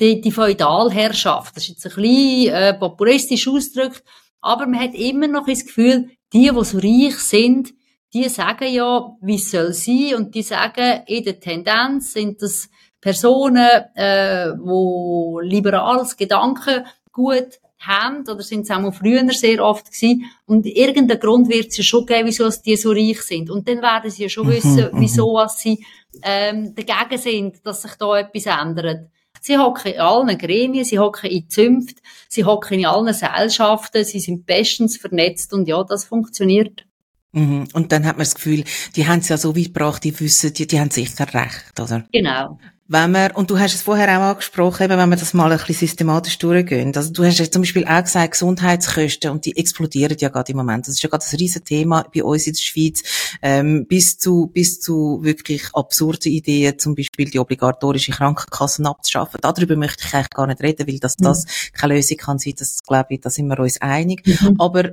die, 0.00 0.20
die 0.20 0.32
Feudalherrschaft. 0.32 1.56
Das 1.56 1.64
ist 1.64 1.70
jetzt 1.70 1.86
ein 1.86 2.02
bisschen 2.02 2.54
äh, 2.54 2.74
populistisch 2.74 3.48
ausgedrückt, 3.48 4.02
aber 4.40 4.66
man 4.66 4.80
hat 4.80 4.94
immer 4.94 5.28
noch 5.28 5.46
das 5.46 5.64
Gefühl, 5.64 6.10
die, 6.32 6.50
die 6.50 6.64
so 6.64 6.78
reich 6.78 7.16
sind, 7.18 7.72
die 8.12 8.28
sagen 8.28 8.72
ja, 8.72 9.16
wie 9.20 9.36
es 9.36 9.50
soll 9.50 9.72
sein 9.72 10.14
und 10.16 10.34
die 10.34 10.42
sagen, 10.42 11.02
in 11.06 11.24
der 11.24 11.40
Tendenz 11.40 12.12
sind 12.12 12.42
das 12.42 12.68
Personen, 13.00 13.68
äh, 13.94 14.52
wo 14.58 15.40
liberales 15.40 16.16
Gedankengut 16.16 17.58
haben, 17.86 18.22
oder 18.28 18.42
sind 18.42 18.62
es 18.62 18.70
auch 18.70 18.80
mal 18.80 18.92
früher 18.92 19.28
sehr 19.32 19.62
oft 19.64 19.86
gewesen, 19.86 20.24
und 20.46 20.66
irgendeinen 20.66 21.20
Grund 21.20 21.48
wird 21.48 21.68
es 21.68 21.76
ja 21.76 21.84
schon 21.84 22.06
geben, 22.06 22.28
wieso 22.28 22.48
die 22.48 22.76
so 22.76 22.90
reich 22.90 23.22
sind. 23.22 23.50
Und 23.50 23.68
dann 23.68 23.82
werden 23.82 24.10
sie 24.10 24.24
ja 24.24 24.28
schon 24.28 24.46
mhm, 24.46 24.52
wissen, 24.52 24.90
mhm. 24.92 25.00
wieso 25.00 25.34
was 25.34 25.60
sie 25.60 25.84
ähm, 26.22 26.74
dagegen 26.74 27.20
sind, 27.20 27.66
dass 27.66 27.82
sich 27.82 27.92
da 27.94 28.18
etwas 28.18 28.46
ändert. 28.46 29.08
Sie 29.40 29.58
hocken 29.58 29.92
in 29.92 30.00
allen 30.00 30.38
Gremien, 30.38 30.84
sie 30.84 31.00
hocken 31.00 31.28
in 31.28 31.48
Zünft, 31.48 31.96
sie 32.28 32.44
hocken 32.44 32.78
in 32.78 32.86
allen 32.86 33.06
Gesellschaften, 33.06 34.04
sie 34.04 34.20
sind 34.20 34.46
bestens 34.46 34.96
vernetzt 34.96 35.52
und 35.52 35.66
ja, 35.66 35.82
das 35.82 36.04
funktioniert. 36.04 36.84
Mhm. 37.32 37.66
Und 37.72 37.90
dann 37.92 38.04
hat 38.04 38.16
man 38.16 38.24
das 38.24 38.34
Gefühl, 38.34 38.64
die 38.94 39.08
haben 39.08 39.18
es 39.18 39.28
ja 39.28 39.38
so 39.38 39.56
weit 39.56 39.66
gebracht, 39.66 40.04
die 40.04 40.18
wissen, 40.20 40.52
die, 40.52 40.66
die 40.66 40.78
haben 40.78 40.90
sicher 40.90 41.26
recht, 41.34 41.80
oder? 41.80 42.04
Genau. 42.12 42.58
Wenn 42.88 43.12
wir, 43.12 43.30
und 43.34 43.48
du 43.48 43.58
hast 43.58 43.74
es 43.74 43.82
vorher 43.82 44.08
auch 44.18 44.30
angesprochen, 44.32 44.84
eben, 44.84 44.98
wenn 44.98 45.08
wir 45.08 45.16
das 45.16 45.34
mal 45.34 45.50
ein 45.50 45.58
bisschen 45.58 45.86
systematisch 45.86 46.36
durchgehen. 46.38 46.94
Also 46.94 47.12
du 47.12 47.24
hast 47.24 47.38
ja 47.38 47.50
zum 47.50 47.62
Beispiel 47.62 47.86
auch 47.86 48.02
gesagt, 48.02 48.32
Gesundheitskosten, 48.32 49.30
und 49.30 49.44
die 49.44 49.56
explodieren 49.56 50.16
ja 50.18 50.28
gerade 50.28 50.52
im 50.52 50.58
Moment. 50.58 50.86
Das 50.86 50.96
ist 50.96 51.02
ja 51.02 51.08
gerade 51.08 51.24
ein 51.24 51.36
riesen 51.36 51.64
Thema 51.64 52.04
bei 52.14 52.24
uns 52.24 52.46
in 52.46 52.54
der 52.54 52.60
Schweiz, 52.60 53.02
ähm, 53.40 53.86
bis 53.86 54.18
zu, 54.18 54.48
bis 54.48 54.80
zu 54.80 55.20
wirklich 55.22 55.62
absurde 55.74 56.28
Ideen, 56.28 56.78
zum 56.78 56.94
Beispiel 56.94 57.30
die 57.30 57.38
obligatorische 57.38 58.12
Krankenkassen 58.12 58.86
abzuschaffen. 58.86 59.40
Darüber 59.40 59.76
möchte 59.76 60.04
ich 60.06 60.14
eigentlich 60.14 60.30
gar 60.30 60.46
nicht 60.46 60.60
reden, 60.60 60.86
weil 60.86 60.98
das, 60.98 61.18
mhm. 61.18 61.24
das 61.24 61.46
keine 61.72 61.94
Lösung 61.94 62.16
kann 62.16 62.38
sein, 62.38 62.54
das 62.58 62.82
glaube 62.82 63.14
ich, 63.14 63.20
da 63.20 63.30
sind 63.30 63.46
wir 63.46 63.58
uns 63.60 63.80
einig. 63.80 64.26
Mhm. 64.26 64.56
Aber 64.58 64.90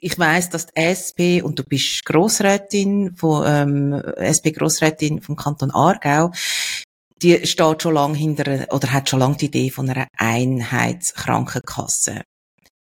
ich 0.00 0.18
weiß, 0.18 0.50
dass 0.50 0.66
die 0.66 0.80
SP 0.82 1.42
und 1.42 1.58
du 1.58 1.62
bist 1.62 2.04
Grossrätin 2.04 3.14
von 3.16 3.44
ähm, 3.46 4.02
SP 4.18 4.50
Grossrätin 4.50 5.20
vom 5.20 5.36
Kanton 5.36 5.70
Aargau 5.70 6.32
die 7.22 7.46
steht 7.46 7.82
schon 7.82 7.94
lange 7.94 8.16
hinter, 8.16 8.66
oder 8.72 8.92
hat 8.92 9.08
schon 9.08 9.20
lange 9.20 9.36
die 9.36 9.46
Idee 9.46 9.70
von 9.70 9.88
einer 9.88 10.08
Einheitskrankenkasse. 10.16 12.22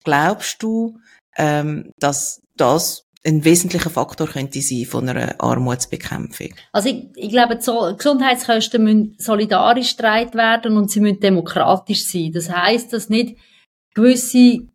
Glaubst 0.03 0.62
du, 0.63 1.00
ähm, 1.38 1.91
dass 1.98 2.41
das 2.55 3.03
ein 3.25 3.43
wesentlicher 3.43 3.89
Faktor 3.89 4.27
könnte 4.27 4.62
sein 4.62 4.86
von 4.86 5.09
einer 5.09 5.36
Armutsbekämpfung? 5.39 6.53
Also 6.71 6.89
ich, 6.89 7.07
ich 7.15 7.29
glaube, 7.29 7.57
die 7.57 7.98
Gesundheitskosten 7.98 8.83
müssen 8.83 9.15
solidarisch 9.17 9.98
getragen 9.98 10.33
werden 10.36 10.77
und 10.77 10.89
sie 10.89 11.01
müssen 11.01 11.19
demokratisch 11.19 12.07
sein. 12.07 12.31
Das 12.31 12.50
heißt, 12.50 12.93
dass 12.93 13.09
nicht 13.09 13.38
gewisse, 13.93 14.67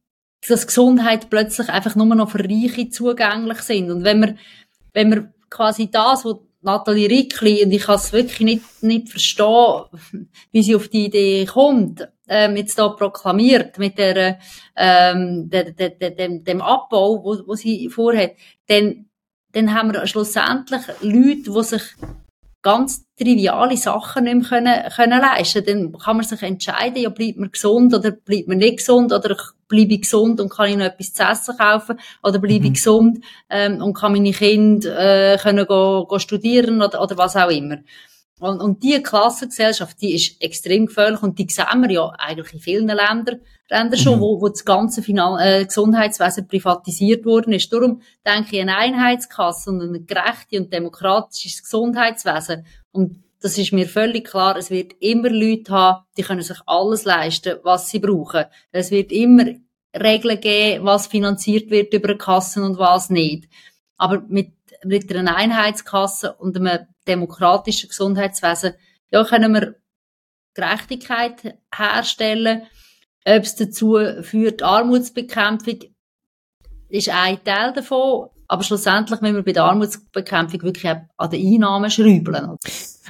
dass 0.47 0.67
Gesundheit 0.67 1.31
plötzlich 1.31 1.71
einfach 1.71 1.95
nur 1.95 2.07
noch 2.07 2.31
für 2.31 2.41
Reiche 2.41 2.91
zugänglich 2.91 3.61
sind. 3.61 3.91
Und 3.91 4.05
wenn 4.05 4.21
wir, 4.21 4.37
wenn 4.93 5.11
wir 5.11 5.33
quasi 5.49 5.91
das, 5.91 6.25
was 6.25 6.37
Nathalie 6.65 7.09
Rickli, 7.09 7.65
und 7.65 7.73
ich 7.73 7.83
kann 7.83 7.97
es 7.97 8.13
wirklich 8.13 8.41
nicht, 8.41 8.83
nicht 8.83 9.09
verstehen, 9.11 9.85
wie 10.53 10.63
sie 10.63 10.75
auf 10.75 10.89
die 10.89 11.07
Idee 11.07 11.47
kommt, 11.47 12.09
ähm, 12.27 12.57
jetzt 12.57 12.79
da 12.79 12.89
proklamiert 12.89 13.79
mit 13.79 13.99
der, 13.99 14.39
ähm, 14.77 15.49
der, 15.51 15.73
der, 15.73 15.91
der, 15.91 16.11
dem, 16.11 16.43
dem 16.43 16.63
Abbau, 16.63 17.23
wo, 17.23 17.47
wo 17.47 17.55
sie 17.55 17.89
vorhat, 17.91 18.33
dann, 18.67 19.07
dann 19.53 19.75
haben 19.75 19.93
wir 19.93 20.07
schlussendlich 20.07 20.83
Leute, 21.03 21.51
die 21.51 21.63
sich 21.63 21.83
ganz 22.65 23.05
triviale 23.17 23.77
Sachen 23.77 24.25
nicht 24.25 24.35
mehr 24.35 24.49
können, 24.49 24.91
können 24.97 25.21
leisten 25.21 25.65
Dann 25.65 25.93
kann 25.93 26.17
man 26.17 26.27
sich 26.27 26.43
entscheiden, 26.43 27.03
ja, 27.03 27.11
bleibt 27.11 27.39
man 27.39 27.53
gesund 27.53 27.95
oder 27.95 28.11
bleibt 28.11 28.49
man 28.49 28.59
nicht 28.59 28.79
gesund 28.79 29.13
oder 29.13 29.37
bleibe 29.69 29.95
ich 29.95 30.01
gesund 30.01 30.41
und 30.41 30.49
kann 30.49 30.71
ich 30.71 30.77
noch 30.77 30.87
etwas 30.87 31.13
zu 31.13 31.23
essen 31.23 31.57
kaufen 31.57 32.01
oder 32.23 32.39
bleibe 32.39 32.61
mhm. 32.61 32.67
ich 32.67 32.75
gesund 32.75 33.25
ähm, 33.51 33.81
und 33.83 33.95
kann 33.95 34.13
meine 34.13 34.33
Kinder 34.33 35.35
äh, 35.35 35.39
können 35.39 35.67
go, 35.67 36.07
go 36.07 36.19
studieren 36.19 36.83
oder, 36.83 37.01
oder 37.01 37.17
was 37.17 37.37
auch 37.37 37.51
immer. 37.51 37.77
Und, 38.41 38.61
und 38.61 38.83
diese 38.83 39.03
Klassengesellschaft, 39.03 40.01
die 40.01 40.15
ist 40.15 40.43
extrem 40.43 40.87
gefährlich 40.87 41.23
und 41.23 41.39
die 41.39 41.47
sehen 41.49 41.83
wir 41.83 41.91
ja 41.91 42.13
eigentlich 42.19 42.53
in 42.55 42.61
vielen 42.61 42.89
Ländern, 42.89 43.41
Ländern 43.71 43.99
schon, 43.99 44.17
mhm. 44.17 44.21
wo, 44.21 44.41
wo 44.41 44.49
das 44.49 44.65
ganze 44.65 45.03
Finan 45.03 45.39
äh, 45.41 45.65
Gesundheitswesen 45.65 46.47
privatisiert 46.47 47.25
worden 47.25 47.53
ist. 47.55 47.73
Darum 47.73 48.03
denke 48.27 48.57
ich, 48.57 48.63
eine 48.63 48.77
Einheitskasse 48.77 49.71
und 49.71 49.81
ein 49.81 50.07
gerechtes 50.07 50.61
und 50.61 50.73
demokratisches 50.73 51.63
Gesundheitswesen. 51.63 52.67
Und 52.93 53.23
das 53.41 53.59
ist 53.59 53.73
mir 53.73 53.89
völlig 53.89 54.27
klar. 54.27 54.57
Es 54.57 54.71
wird 54.71 54.95
immer 55.01 55.31
Leute 55.31 55.73
haben, 55.73 56.05
die 56.17 56.23
können 56.23 56.43
sich 56.43 56.59
alles 56.67 57.05
leisten, 57.05 57.59
was 57.63 57.91
sie 57.91 57.99
brauchen. 57.99 58.45
Es 58.71 58.91
wird 58.91 59.13
immer 59.13 59.45
Regeln 59.95 60.41
geben, 60.41 60.85
was 60.85 61.07
finanziert 61.07 61.71
wird 61.71 61.93
über 61.95 62.17
Kassen 62.17 62.65
und 62.65 62.79
was 62.79 63.11
nicht. 63.11 63.49
Aber 63.97 64.23
mit, 64.29 64.53
mit 64.85 65.15
einer 65.15 65.37
Einheitskasse 65.37 66.35
und 66.35 66.57
einem 66.57 66.87
demokratischen 67.07 67.89
Gesundheitswesen, 67.89 68.75
ja, 69.11 69.25
können 69.25 69.53
wir 69.53 69.75
Gerechtigkeit 70.55 71.59
herstellen. 71.75 72.63
Ob 73.27 73.43
es 73.43 73.57
dazu 73.57 73.99
führt, 74.23 74.63
Armutsbekämpfung, 74.63 75.79
ist 76.89 77.09
ein 77.09 77.43
Teil 77.45 77.73
davon. 77.73 78.29
Aber 78.47 78.63
schlussendlich 78.63 79.21
müssen 79.21 79.37
wir 79.37 79.43
bei 79.43 79.53
der 79.53 79.65
Armutsbekämpfung 79.65 80.63
wirklich 80.63 80.87
an 80.91 81.31
den 81.31 81.55
Einnahmen 81.55 81.91
schrauben. 81.91 82.59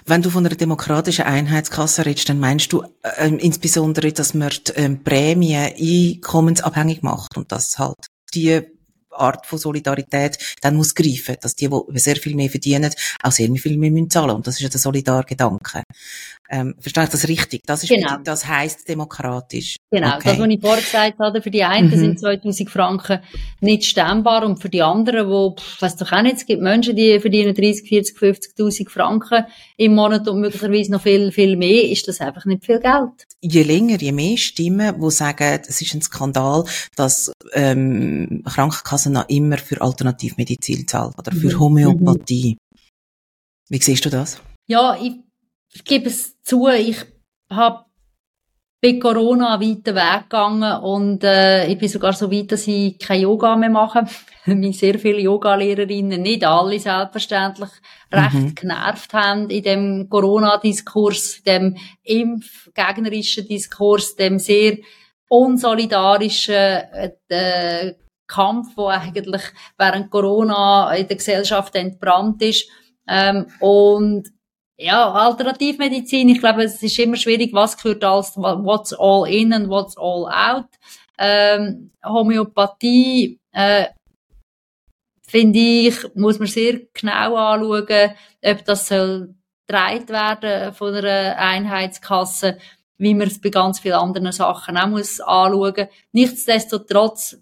Wenn 0.06 0.22
du 0.22 0.30
von 0.30 0.46
einer 0.46 0.54
demokratischen 0.54 1.24
Einheitskasse 1.24 2.06
redest, 2.06 2.28
dann 2.28 2.38
meinst 2.38 2.72
du 2.72 2.84
äh, 3.02 3.28
insbesondere, 3.28 4.12
dass 4.12 4.34
man 4.34 4.50
die 4.50 4.72
äh, 4.72 4.90
Prämien 4.96 5.72
einkommensabhängig 5.76 7.02
macht 7.02 7.36
und 7.36 7.50
dass 7.50 7.78
halt 7.78 7.96
die 8.34 8.62
Art 9.14 9.46
von 9.46 9.58
Solidarität 9.58 10.38
dann 10.60 10.76
muss 10.76 10.94
greifen, 10.94 11.36
dass 11.40 11.54
die, 11.54 11.68
die 11.68 11.98
sehr 11.98 12.16
viel 12.16 12.34
mehr 12.34 12.50
verdienen, 12.50 12.92
auch 13.22 13.32
sehr 13.32 13.50
viel 13.54 13.78
mehr 13.78 13.90
müssen 13.90 14.10
zahlen. 14.10 14.30
Und 14.30 14.46
das 14.46 14.56
ist 14.56 14.60
ja 14.60 14.68
der 14.68 14.80
Solidargedanke. 14.80 15.82
Ähm, 16.50 16.74
verstehe 16.78 17.04
ich 17.04 17.10
das 17.10 17.26
richtig? 17.26 17.62
Das 17.64 17.82
ist, 17.82 17.88
genau. 17.88 18.18
das 18.22 18.46
heisst 18.46 18.86
demokratisch. 18.88 19.76
Genau. 19.90 20.16
Okay. 20.16 20.30
Das, 20.30 20.38
was 20.38 20.48
ich 20.48 20.60
vorher 20.60 20.82
gesagt 20.82 21.18
habe, 21.18 21.42
für 21.42 21.50
die 21.50 21.64
einen 21.64 21.90
mhm. 21.90 21.98
sind 21.98 22.20
2000 22.20 22.70
Franken 22.70 23.20
nicht 23.60 23.84
stemmbar 23.84 24.44
und 24.44 24.60
für 24.60 24.68
die 24.68 24.82
anderen, 24.82 25.28
wo, 25.28 25.56
weiss 25.80 25.96
doch 25.96 26.12
auch 26.12 26.22
nicht, 26.22 26.36
es 26.36 26.46
gibt 26.46 26.60
Menschen, 26.60 26.96
die 26.96 27.18
verdienen 27.18 27.54
30, 27.54 27.88
40, 27.88 28.18
50.000 28.18 28.90
Franken 28.90 29.44
im 29.78 29.94
Monat 29.94 30.28
und 30.28 30.40
möglicherweise 30.40 30.92
noch 30.92 31.02
viel, 31.02 31.32
viel 31.32 31.56
mehr, 31.56 31.90
ist 31.90 32.06
das 32.08 32.20
einfach 32.20 32.44
nicht 32.44 32.64
viel 32.64 32.78
Geld. 32.78 33.26
Je 33.40 33.62
länger, 33.62 33.96
je 33.96 34.12
mehr 34.12 34.36
Stimmen, 34.36 35.00
die 35.00 35.10
sagen, 35.10 35.60
es 35.66 35.80
ist 35.80 35.94
ein 35.94 36.02
Skandal, 36.02 36.64
dass 36.94 37.32
ähm, 37.52 38.42
Krankenkassen 38.44 39.03
noch 39.10 39.28
immer 39.28 39.58
für 39.58 39.80
Alternativmedizin 39.80 40.86
zahlen 40.86 41.14
oder 41.18 41.32
für 41.32 41.54
mhm. 41.54 41.60
Homöopathie. 41.60 42.56
Mhm. 42.56 42.78
Wie 43.68 43.80
siehst 43.80 44.04
du 44.04 44.10
das? 44.10 44.40
Ja, 44.66 44.96
ich 45.00 45.24
ich 45.74 45.84
gebe 45.84 46.06
es 46.06 46.40
zu, 46.42 46.68
ich 46.68 46.98
habe 47.50 47.84
bei 48.80 48.98
Corona 48.98 49.54
einen 49.54 49.62
weiten 49.62 49.94
Weg 49.94 50.22
gegangen 50.24 50.82
und 50.82 51.24
äh, 51.24 51.66
ich 51.66 51.78
bin 51.78 51.88
sogar 51.88 52.12
so 52.12 52.30
weit, 52.30 52.52
dass 52.52 52.68
ich 52.68 52.98
kein 52.98 53.22
Yoga 53.22 53.56
mehr 53.56 53.70
mache. 53.70 54.04
Mich 54.46 54.78
sehr 54.78 54.98
viele 54.98 55.20
Yoga-Lehrerinnen, 55.20 56.20
nicht 56.20 56.44
alle 56.44 56.78
selbstverständlich, 56.78 57.70
recht 58.12 58.34
mhm. 58.34 58.54
genervt 58.54 59.14
haben 59.14 59.48
in 59.48 59.62
dem 59.62 60.08
Corona-Diskurs, 60.10 61.42
dem 61.42 61.76
impfgegnerischen 62.02 63.48
Diskurs, 63.48 64.16
dem 64.16 64.38
sehr 64.38 64.76
unsolidarischen 65.28 66.54
äh, 66.54 67.94
Kampf, 68.26 68.76
wo 68.76 68.86
eigentlich 68.86 69.42
während 69.78 70.10
Corona 70.10 70.94
in 70.94 71.08
der 71.08 71.16
Gesellschaft 71.16 71.74
entbrannt 71.74 72.42
ist. 72.42 72.68
Ähm, 73.06 73.46
und 73.60 74.30
ja, 74.76 75.12
Alternativmedizin, 75.12 76.30
ich 76.30 76.40
glaube, 76.40 76.64
es 76.64 76.82
ist 76.82 76.98
immer 76.98 77.16
schwierig, 77.16 77.52
was 77.52 77.76
gehört 77.76 78.02
als 78.04 78.36
what's 78.36 78.92
all 78.92 79.28
in 79.28 79.52
und 79.52 79.68
what's 79.68 79.96
all 79.96 80.26
out. 80.26 80.68
Ähm, 81.16 81.92
Homöopathie, 82.04 83.38
äh, 83.52 83.86
finde 85.26 85.58
ich, 85.58 86.14
muss 86.14 86.38
man 86.38 86.48
sehr 86.48 86.80
genau 86.92 87.36
anschauen, 87.36 88.14
ob 88.44 88.64
das 88.64 88.88
soll 88.88 89.34
getragen 89.66 90.08
werden 90.08 90.74
von 90.74 90.94
einer 90.94 91.36
Einheitskasse, 91.38 92.58
wie 92.98 93.14
man 93.14 93.28
es 93.28 93.40
bei 93.40 93.48
ganz 93.48 93.80
vielen 93.80 93.94
anderen 93.94 94.32
Sachen 94.32 94.76
auch 94.76 94.88
muss 94.88 95.20
anschauen. 95.20 95.88
Nichtsdestotrotz 96.12 97.38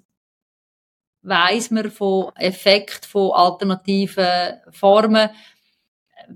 weiss 1.23 1.71
man 1.71 1.91
von 1.91 2.33
Effekt 2.37 3.07
von 3.07 3.33
alternativen 3.33 4.61
Formen, 4.71 5.31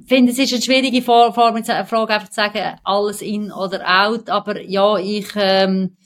finde, 0.06 0.32
es 0.32 0.38
ist 0.38 0.52
eine 0.52 0.62
schwierige 0.62 1.02
Frage, 1.02 1.40
einfach 1.40 2.28
zu 2.28 2.34
sagen, 2.34 2.78
alles 2.84 3.22
in 3.22 3.52
oder 3.52 3.82
out, 3.86 4.28
aber 4.28 4.60
ja, 4.60 4.96
ich 4.98 5.28
ähm, 5.36 5.96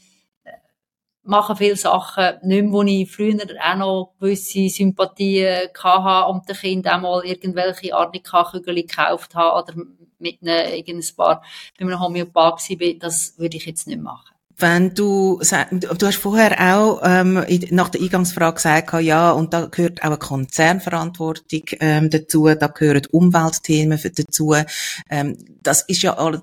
mache 1.22 1.56
viele 1.56 1.76
Sachen 1.76 2.38
nicht 2.42 2.62
mehr, 2.62 2.72
wo 2.72 2.82
ich 2.82 3.10
früher 3.10 3.36
auch 3.62 3.76
noch 3.76 4.14
gewisse 4.18 4.68
Sympathien 4.68 5.68
hatte 5.78 6.30
und 6.30 6.48
den 6.48 6.56
Kind 6.56 6.88
auch 6.88 7.00
mal 7.00 7.24
irgendwelche 7.24 7.94
Arnika-Kügel 7.94 8.74
gekauft 8.74 9.34
habe 9.34 9.62
oder 9.62 9.82
mit 10.18 10.42
einem, 10.42 10.74
irgendein 10.74 11.16
paar, 11.16 11.42
bei 11.78 11.84
einem 11.84 12.00
Homöopath 12.00 12.68
war, 12.70 12.94
das 12.98 13.38
würde 13.38 13.56
ich 13.56 13.66
jetzt 13.66 13.86
nicht 13.86 14.00
machen. 14.00 14.29
Wenn 14.60 14.94
du, 14.94 15.40
du 15.40 16.06
hast 16.06 16.16
vorher 16.16 16.74
auch 16.74 17.00
ähm, 17.02 17.44
nach 17.70 17.88
der 17.88 18.00
Eingangsfrage 18.00 18.56
gesagt, 18.56 18.92
ja, 19.02 19.32
und 19.32 19.54
da 19.54 19.66
gehört 19.66 20.02
auch 20.02 20.06
eine 20.06 20.18
Konzernverantwortung 20.18 21.62
ähm, 21.80 22.10
dazu, 22.10 22.46
da 22.46 22.66
gehören 22.66 23.06
Umweltthemen 23.10 23.98
dazu. 24.02 24.54
Ähm, 25.08 25.38
das 25.62 25.82
ist 25.82 26.02
ja 26.02 26.16
alles, 26.16 26.42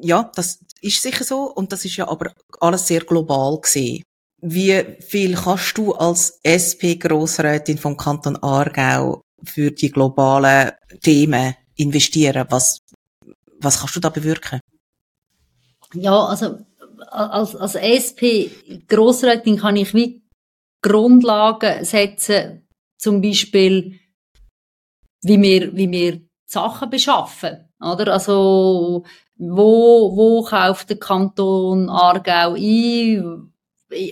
ja, 0.00 0.30
das 0.34 0.60
ist 0.80 1.02
sicher 1.02 1.24
so, 1.24 1.52
und 1.52 1.72
das 1.72 1.84
ist 1.84 1.96
ja 1.96 2.08
aber 2.08 2.32
alles 2.60 2.86
sehr 2.86 3.00
global 3.00 3.60
gesehen. 3.60 4.02
Wie 4.40 4.84
viel 5.00 5.34
kannst 5.34 5.78
du 5.78 5.92
als 5.92 6.40
SP-Grossrätin 6.42 7.78
vom 7.78 7.96
Kanton 7.96 8.36
Aargau 8.42 9.22
für 9.44 9.70
die 9.70 9.90
globalen 9.90 10.72
Themen 11.00 11.54
investieren? 11.76 12.46
Was, 12.50 12.80
was 13.60 13.78
kannst 13.78 13.94
du 13.96 14.00
da 14.00 14.08
bewirken? 14.08 14.60
Ja, 15.94 16.24
also 16.24 16.58
als, 17.08 17.56
als 17.56 17.74
SP-Grossrätin 17.74 19.58
kann 19.58 19.76
ich 19.76 19.94
wie 19.94 20.22
Grundlagen 20.82 21.84
setzen, 21.84 22.68
zum 22.98 23.20
Beispiel, 23.20 23.98
wie 25.22 25.40
wir, 25.40 25.76
wie 25.76 25.90
wir 25.90 26.20
Sachen 26.44 26.90
beschaffen, 26.90 27.68
oder? 27.80 28.12
Also, 28.12 29.04
wo, 29.36 30.16
wo 30.16 30.42
kauft 30.42 30.90
der 30.90 30.98
Kanton 30.98 31.88
Aargau 31.88 32.54
ein? 32.54 33.51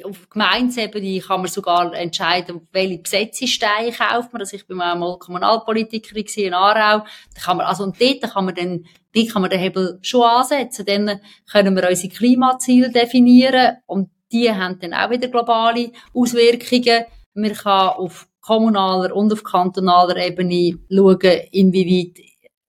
Auf 0.05 0.29
Gemeinsebene 0.31 1.21
kann 1.21 1.41
man 1.41 1.51
sogar 1.51 1.93
entscheiden, 1.95 2.69
welche 2.73 2.99
Besetzesteine 2.99 3.93
kauft 3.93 4.33
man. 4.33 4.43
Also 4.43 4.57
ich 4.57 4.67
bin 4.67 4.77
mal 4.77 5.19
Kommunalpolitikerin 5.19 6.27
in 6.37 6.55
Aarau. 6.55 7.05
Da 7.35 7.41
kann 7.41 7.57
man, 7.57 7.67
also 7.67 7.85
und 7.85 8.01
dort 8.01 8.23
kann 8.23 8.45
man 8.45 8.55
dann, 8.55 8.85
dort 9.15 9.31
kann 9.31 9.43
man 9.43 9.51
den 9.51 9.61
Hebel 9.61 9.99
schon 10.03 10.23
ansetzen. 10.23 10.87
Dann 10.87 11.21
können 11.51 11.77
wir 11.77 11.89
unsere 11.89 12.13
Klimaziele 12.13 12.91
definieren 12.91 13.77
und 13.87 14.11
die 14.33 14.51
haben 14.51 14.79
dann 14.79 14.95
auch 14.95 15.11
wieder 15.11 15.29
globale 15.29 15.93
Auswirkungen. 16.15 17.05
Man 17.35 17.55
kann 17.55 17.91
auf 17.91 18.29
kommunaler 18.41 19.15
und 19.15 19.33
auf 19.33 19.45
kantonaler 19.45 20.17
Ebene 20.17 20.79
schauen, 20.89 21.41
inwieweit 21.53 22.19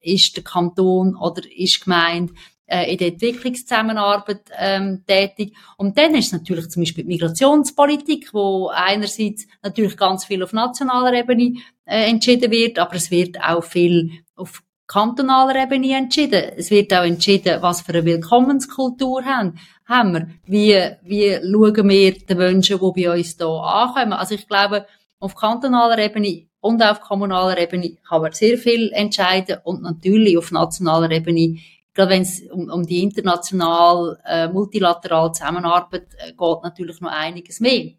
ist 0.00 0.36
der 0.36 0.44
Kanton 0.44 1.16
oder 1.16 1.42
ist 1.44 1.76
die 1.76 1.84
Gemeinde 1.84 2.34
äh, 2.72 2.90
in 2.90 2.98
der 2.98 3.08
Entwicklungszusammenarbeit 3.08 4.40
ähm, 4.58 5.04
tätig. 5.06 5.54
Und 5.76 5.98
dann 5.98 6.14
ist 6.14 6.32
natürlich 6.32 6.70
zum 6.70 6.82
Beispiel 6.82 7.04
die 7.04 7.08
Migrationspolitik, 7.08 8.32
wo 8.32 8.68
einerseits 8.68 9.46
natürlich 9.62 9.96
ganz 9.96 10.24
viel 10.24 10.42
auf 10.42 10.54
nationaler 10.54 11.12
Ebene 11.12 11.58
äh, 11.84 12.08
entschieden 12.08 12.50
wird, 12.50 12.78
aber 12.78 12.94
es 12.94 13.10
wird 13.10 13.38
auch 13.42 13.62
viel 13.62 14.10
auf 14.36 14.62
kantonaler 14.86 15.62
Ebene 15.62 15.96
entschieden. 15.96 16.52
Es 16.56 16.70
wird 16.70 16.92
auch 16.94 17.04
entschieden, 17.04 17.60
was 17.60 17.82
für 17.82 17.92
eine 17.92 18.04
Willkommenskultur 18.04 19.22
haben, 19.24 19.58
haben 19.86 20.40
wir. 20.46 20.98
Wie, 21.02 21.20
wie 21.20 21.52
schauen 21.52 21.88
wir 21.88 22.12
den 22.12 22.38
Menschen, 22.38 22.78
die 22.78 22.92
bei 22.92 23.04
uns 23.14 23.36
hier 23.36 23.48
ankommen. 23.48 24.12
Also 24.14 24.34
ich 24.34 24.48
glaube, 24.48 24.86
auf 25.18 25.34
kantonaler 25.34 25.98
Ebene 25.98 26.46
und 26.60 26.82
auf 26.82 27.00
kommunaler 27.00 27.58
Ebene 27.58 27.96
kann 28.08 28.22
man 28.22 28.32
sehr 28.32 28.56
viel 28.56 28.90
entscheiden 28.92 29.58
und 29.64 29.82
natürlich 29.82 30.38
auf 30.38 30.50
nationaler 30.52 31.10
Ebene 31.10 31.58
gerade 31.94 32.10
wenn 32.10 32.22
es 32.22 32.42
um, 32.50 32.70
um 32.70 32.86
die 32.86 33.02
international, 33.02 34.18
äh, 34.24 34.48
multilaterale 34.48 35.32
Zusammenarbeit 35.32 36.08
äh, 36.18 36.32
geht, 36.32 36.62
natürlich 36.62 37.00
noch 37.00 37.10
einiges 37.10 37.60
mehr. 37.60 37.92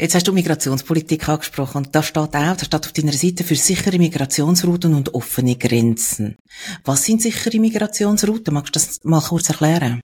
Jetzt 0.00 0.14
hast 0.14 0.28
du 0.28 0.32
Migrationspolitik 0.32 1.28
angesprochen 1.28 1.78
und 1.78 1.94
da 1.94 2.04
steht 2.04 2.18
auch, 2.18 2.28
da 2.28 2.56
steht 2.56 2.86
auf 2.86 2.92
deiner 2.92 3.12
Seite 3.12 3.42
für 3.42 3.56
sichere 3.56 3.98
Migrationsrouten 3.98 4.94
und 4.94 5.12
offene 5.12 5.56
Grenzen. 5.56 6.36
Was 6.84 7.04
sind 7.04 7.20
sichere 7.20 7.58
Migrationsrouten? 7.58 8.54
Magst 8.54 8.76
du 8.76 8.78
das 8.78 9.00
mal 9.02 9.20
kurz 9.20 9.48
erklären? 9.48 10.00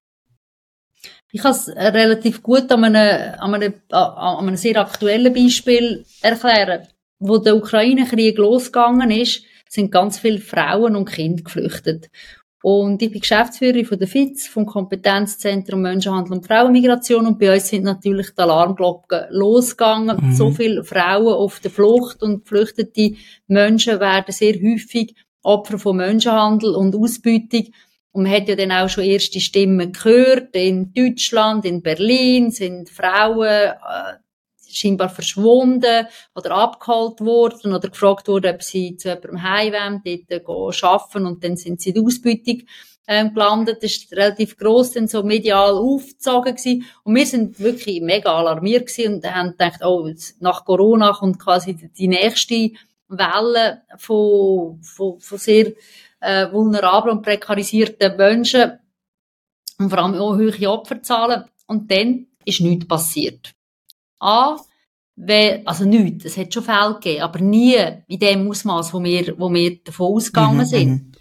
Ich 1.30 1.42
kann 1.42 1.52
es 1.52 1.68
relativ 1.68 2.42
gut 2.42 2.70
an 2.72 2.84
einem, 2.84 3.34
an, 3.38 3.54
einem, 3.54 3.74
an 3.90 4.38
einem 4.38 4.56
sehr 4.56 4.80
aktuellen 4.80 5.32
Beispiel 5.32 6.04
erklären. 6.22 6.88
Wo 7.20 7.38
der 7.38 7.56
Ukraine-Krieg 7.56 8.36
losgegangen 8.36 9.12
ist, 9.12 9.42
sind 9.74 9.90
ganz 9.90 10.18
viele 10.18 10.38
Frauen 10.38 10.96
und 10.96 11.10
Kinder 11.10 11.42
geflüchtet. 11.42 12.10
Und 12.62 13.02
ich 13.02 13.10
bin 13.10 13.20
Geschäftsführerin 13.20 13.84
von 13.84 13.98
der 13.98 14.08
FITZ, 14.08 14.46
vom 14.48 14.64
Kompetenzzentrum 14.64 15.82
Menschenhandel 15.82 16.32
und 16.32 16.46
Frauenmigration. 16.46 17.26
Und 17.26 17.38
bei 17.38 17.52
uns 17.52 17.68
sind 17.68 17.84
natürlich 17.84 18.30
die 18.30 18.40
Alarmglocken 18.40 19.26
losgegangen. 19.28 20.28
Mhm. 20.28 20.32
So 20.32 20.50
viele 20.50 20.82
Frauen 20.82 21.34
auf 21.34 21.60
der 21.60 21.70
Flucht 21.70 22.22
und 22.22 22.44
geflüchtete 22.44 23.16
Menschen 23.48 24.00
werden 24.00 24.32
sehr 24.32 24.54
häufig 24.54 25.14
Opfer 25.42 25.78
von 25.78 25.98
Menschenhandel 25.98 26.74
und 26.74 26.96
Ausbeutung. 26.96 27.66
Und 28.12 28.22
man 28.22 28.32
hat 28.32 28.48
ja 28.48 28.56
dann 28.56 28.72
auch 28.72 28.88
schon 28.88 29.04
erste 29.04 29.40
Stimmen 29.40 29.92
gehört. 29.92 30.54
In 30.54 30.94
Deutschland, 30.94 31.66
in 31.66 31.82
Berlin 31.82 32.50
sind 32.50 32.88
Frauen 32.88 33.46
äh, 33.46 33.74
scheinbar 34.76 35.08
verschwunden 35.08 36.06
oder 36.34 36.50
abgeholt 36.52 37.20
worden 37.20 37.74
oder 37.74 37.88
gefragt 37.88 38.28
worden, 38.28 38.54
ob 38.54 38.62
sie 38.62 38.96
zu 38.96 39.08
jemandem 39.08 39.42
heim 39.42 40.02
dort 40.04 40.48
arbeiten 40.48 41.26
und 41.26 41.44
dann 41.44 41.56
sind 41.56 41.80
sie 41.80 41.90
in 41.90 41.94
der 41.96 42.04
Ausbeutung 42.04 42.62
ähm, 43.06 43.34
gelandet. 43.34 43.82
Das 43.82 43.92
ist 43.92 44.12
relativ 44.12 44.56
gross 44.56 44.92
dann 44.92 45.08
so 45.08 45.22
medial 45.22 45.74
aufgezogen 45.74 46.54
gewesen. 46.54 46.86
Und 47.02 47.14
wir 47.14 47.26
sind 47.26 47.60
wirklich 47.60 48.00
mega 48.00 48.32
alarmiert 48.32 48.86
gewesen 48.86 49.14
und 49.14 49.26
haben 49.34 49.50
gedacht, 49.50 49.84
oh, 49.84 50.10
nach 50.40 50.64
Corona 50.64 51.12
kommt 51.12 51.38
quasi 51.38 51.74
die 51.74 52.08
nächste 52.08 52.70
Welle 53.08 53.82
von, 53.96 54.80
von, 54.82 55.20
von 55.20 55.38
sehr 55.38 55.72
äh, 56.20 56.50
vulnerablen 56.50 57.18
und 57.18 57.22
prekarisierten 57.22 58.16
Menschen 58.16 58.78
und 59.78 59.90
vor 59.90 59.98
allem 59.98 60.14
auch 60.14 60.36
hohe 60.36 60.70
Opferzahlen. 60.70 61.44
Und 61.66 61.90
dann 61.90 62.26
ist 62.44 62.60
nichts 62.60 62.86
passiert. 62.86 63.54
A, 64.24 64.56
weil, 65.16 65.62
also 65.64 65.84
nichts, 65.84 66.24
es 66.24 66.36
hat 66.36 66.52
schon 66.52 66.64
Fälle 66.64 66.94
gegeben, 66.94 67.22
aber 67.22 67.38
nie 67.40 67.76
in 68.08 68.18
dem 68.18 68.48
Ausmaß, 68.48 68.92
wo 68.92 69.02
wir, 69.02 69.38
wo 69.38 69.52
wir 69.52 69.82
davon 69.84 70.14
ausgegangen 70.14 70.58
mhm, 70.58 70.64
sind. 70.64 70.90
Mhm. 70.90 71.12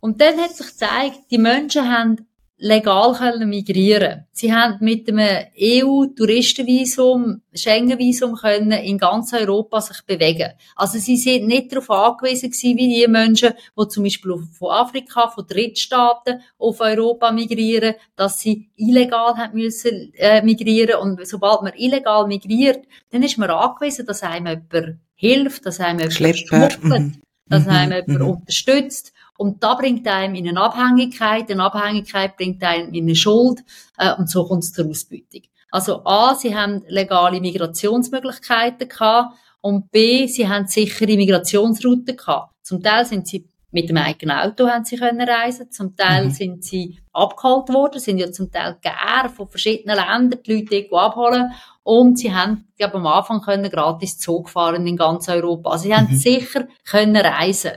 Und 0.00 0.20
dann 0.20 0.38
hat 0.38 0.54
sich 0.54 0.66
gezeigt, 0.66 1.20
die 1.30 1.38
Menschen 1.38 1.88
haben 1.88 2.26
legal 2.62 3.14
können 3.14 3.48
migrieren. 3.48 4.24
Sie 4.30 4.54
haben 4.54 4.76
mit 4.80 5.08
einem 5.08 5.46
EU-Touristenvisum, 5.60 7.42
Schengen-Visum 7.52 8.36
können 8.36 8.70
in 8.70 8.98
ganz 8.98 9.32
Europa 9.32 9.80
sich 9.80 10.00
bewegen. 10.06 10.52
Also 10.76 10.98
sie 10.98 11.16
sind 11.16 11.48
nicht 11.48 11.72
darauf 11.72 11.90
angewiesen 11.90 12.50
gewesen, 12.50 12.78
wie 12.78 12.94
die 12.94 13.08
Menschen, 13.08 13.54
die 13.76 13.88
zum 13.88 14.04
Beispiel 14.04 14.36
von 14.56 14.70
Afrika, 14.70 15.28
von 15.28 15.44
Drittstaaten 15.44 16.40
auf 16.56 16.80
Europa 16.80 17.32
migrieren, 17.32 17.96
dass 18.14 18.38
sie 18.40 18.70
illegal 18.76 19.36
haben 19.36 19.58
müssen 19.58 20.14
äh, 20.14 20.40
migrieren. 20.42 21.00
Und 21.00 21.26
sobald 21.26 21.62
man 21.62 21.72
illegal 21.74 22.28
migriert, 22.28 22.84
dann 23.10 23.24
ist 23.24 23.38
man 23.38 23.50
angewiesen, 23.50 24.06
dass 24.06 24.22
einem 24.22 24.62
jemand 24.70 24.98
hilft, 25.16 25.66
dass 25.66 25.80
einem 25.80 26.08
jemand 26.10 26.38
schmuggelt, 26.38 26.84
mhm. 26.84 27.20
dass 27.48 27.66
einem 27.66 28.04
mhm. 28.06 28.12
jemand 28.12 28.24
mhm. 28.24 28.30
unterstützt. 28.34 29.12
Und 29.42 29.60
da 29.60 29.74
bringt 29.74 30.06
einem 30.06 30.36
in 30.36 30.48
eine 30.48 30.60
Abhängigkeit, 30.60 31.50
eine 31.50 31.64
Abhängigkeit 31.64 32.36
bringt 32.36 32.62
einem 32.62 32.94
in 32.94 33.06
eine 33.06 33.16
Schuld 33.16 33.64
äh, 33.98 34.14
und 34.14 34.30
so 34.30 34.44
kommt 34.44 34.62
es 34.62 34.72
zur 34.72 34.88
Ausbeutung. 34.88 35.42
Also 35.72 36.04
A, 36.04 36.36
sie 36.36 36.56
haben 36.56 36.84
legale 36.86 37.40
Migrationsmöglichkeiten 37.40 38.88
gehabt 38.88 39.34
und 39.60 39.90
B, 39.90 40.28
sie 40.28 40.48
haben 40.48 40.68
sichere 40.68 41.16
Migrationsrouten 41.16 42.16
gehabt. 42.16 42.54
Zum 42.62 42.84
Teil 42.84 43.04
sind 43.04 43.26
sie 43.26 43.48
mit 43.72 43.88
dem 43.88 43.96
eigenen 43.96 44.36
Auto 44.38 44.68
haben 44.68 44.84
sie 44.84 44.96
können 44.96 45.28
reisen. 45.28 45.72
Zum 45.72 45.96
Teil 45.96 46.26
mhm. 46.26 46.30
sind 46.30 46.62
sie 46.62 47.00
abgeholt 47.12 47.68
worden, 47.70 47.98
sind 47.98 48.18
ja 48.18 48.30
zum 48.30 48.52
Teil 48.52 48.78
gern 48.80 49.28
von 49.28 49.48
verschiedenen 49.48 49.96
Ländern 49.96 50.40
die 50.46 50.52
Leute 50.52 50.76
irgendwo 50.76 50.98
abholen. 50.98 51.50
Und 51.82 52.16
sie 52.16 52.32
haben, 52.32 52.68
ich 52.70 52.76
glaube, 52.76 52.98
am 52.98 53.08
Anfang 53.08 53.40
können 53.40 53.68
gratis 53.68 54.20
Zug 54.20 54.50
fahren 54.50 54.86
in 54.86 54.96
ganz 54.96 55.28
Europa. 55.28 55.70
Also 55.70 55.84
sie 55.84 55.88
mhm. 55.88 55.94
haben 55.96 56.16
sicher 56.16 56.68
können 56.84 57.16
reisen. 57.16 57.72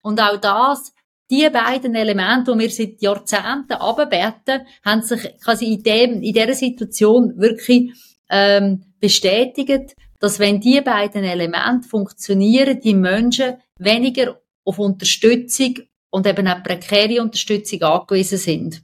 Und 0.00 0.20
auch 0.20 0.36
das, 0.36 0.94
die 1.32 1.48
beiden 1.48 1.94
Elemente, 1.94 2.52
die 2.52 2.58
wir 2.58 2.70
seit 2.70 3.00
Jahrzehnten 3.00 3.72
abbeten, 3.72 4.66
haben 4.84 5.02
sich 5.02 5.34
quasi 5.42 5.72
in 5.72 5.82
dem, 5.82 6.22
in 6.22 6.34
dieser 6.34 6.52
Situation 6.52 7.32
wirklich, 7.38 7.90
ähm, 8.28 8.84
bestätigt, 9.00 9.96
dass 10.20 10.38
wenn 10.38 10.60
die 10.60 10.80
beiden 10.82 11.24
Elemente 11.24 11.88
funktionieren, 11.88 12.80
die 12.80 12.94
Menschen 12.94 13.54
weniger 13.78 14.40
auf 14.64 14.78
Unterstützung 14.78 15.78
und 16.10 16.26
eben 16.26 16.46
auch 16.46 16.62
prekäre 16.62 17.22
Unterstützung 17.22 17.82
angewiesen 17.82 18.38
sind. 18.38 18.82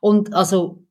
Und 0.00 0.32
also, 0.32 0.83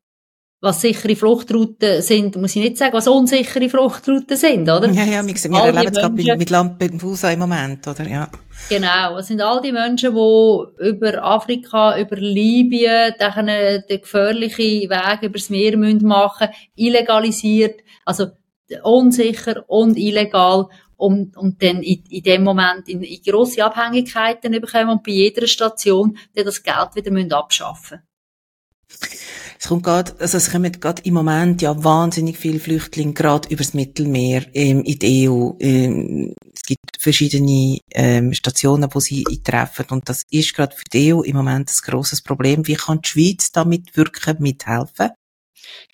was 0.63 0.79
sichere 0.79 1.17
Fluchtrouten 1.17 2.01
sind, 2.01 2.37
muss 2.37 2.55
ich 2.55 2.63
nicht 2.63 2.77
sagen, 2.77 2.93
was 2.93 3.09
unsichere 3.09 3.67
Fluchtrouten 3.67 4.37
sind, 4.37 4.69
oder? 4.69 4.89
Ja, 4.91 5.03
ja, 5.03 5.27
wir, 5.27 5.35
wir 5.35 5.59
erleben 5.59 5.87
es 5.87 6.01
gerade 6.01 6.37
mit 6.37 6.49
Lampedusa 6.49 7.31
im 7.31 7.39
Moment, 7.39 7.85
oder? 7.85 8.07
Ja. 8.07 8.29
Genau, 8.69 9.17
es 9.17 9.27
sind 9.27 9.41
all 9.41 9.61
die 9.61 9.73
Menschen, 9.73 10.15
die 10.15 10.87
über 10.87 11.21
Afrika, 11.21 11.99
über 11.99 12.15
Libyen, 12.15 13.13
den, 13.19 13.99
gefährlichen 13.99 14.89
Weg 14.89 15.23
übers 15.23 15.49
Meer 15.49 15.75
machen 15.75 16.47
müssen, 16.47 16.53
illegalisiert, 16.77 17.81
also 18.05 18.27
unsicher 18.83 19.65
und 19.67 19.97
illegal 19.97 20.67
und, 20.95 21.35
und 21.35 21.61
dann 21.61 21.83
in, 21.83 22.05
in 22.09 22.23
dem 22.23 22.43
Moment 22.45 22.87
in, 22.87 23.03
in 23.03 23.21
grosse 23.21 23.65
Abhängigkeiten 23.65 24.53
bekommen 24.61 24.91
und 24.91 25.03
bei 25.03 25.11
jeder 25.11 25.45
Station 25.45 26.17
dann 26.33 26.45
das 26.45 26.63
Geld 26.63 26.95
wieder 26.95 27.11
müssen 27.11 27.33
abschaffen 27.33 27.99
es 29.63 29.69
kommt 29.69 29.83
gerade, 29.83 30.11
also 30.19 30.35
es 30.35 30.51
kommen 30.51 30.73
gerade 30.73 31.01
im 31.05 31.13
Moment 31.13 31.61
ja 31.61 31.81
wahnsinnig 31.81 32.37
viele 32.37 32.59
Flüchtlinge 32.59 33.13
gerade 33.13 33.47
übers 33.47 33.73
Mittelmeer 33.73 34.43
ähm, 34.53 34.83
in 34.83 34.99
die 34.99 35.29
EU. 35.29 35.51
Ähm, 35.57 36.35
es 36.53 36.63
gibt 36.63 36.99
verschiedene 36.99 37.79
ähm, 37.93 38.33
Stationen, 38.33 38.89
wo 38.93 38.99
sie 38.99 39.23
treffen 39.41 39.85
und 39.91 40.09
das 40.09 40.23
ist 40.29 40.53
gerade 40.53 40.75
für 40.75 40.83
die 40.91 41.13
EU 41.13 41.21
im 41.21 41.37
Moment 41.37 41.69
ein 41.69 41.91
grosses 41.91 42.21
Problem. 42.21 42.67
Wie 42.67 42.73
kann 42.73 42.99
die 43.03 43.07
Schweiz 43.07 43.53
damit 43.53 43.95
wirklich 43.95 44.37
mithelfen? 44.39 45.11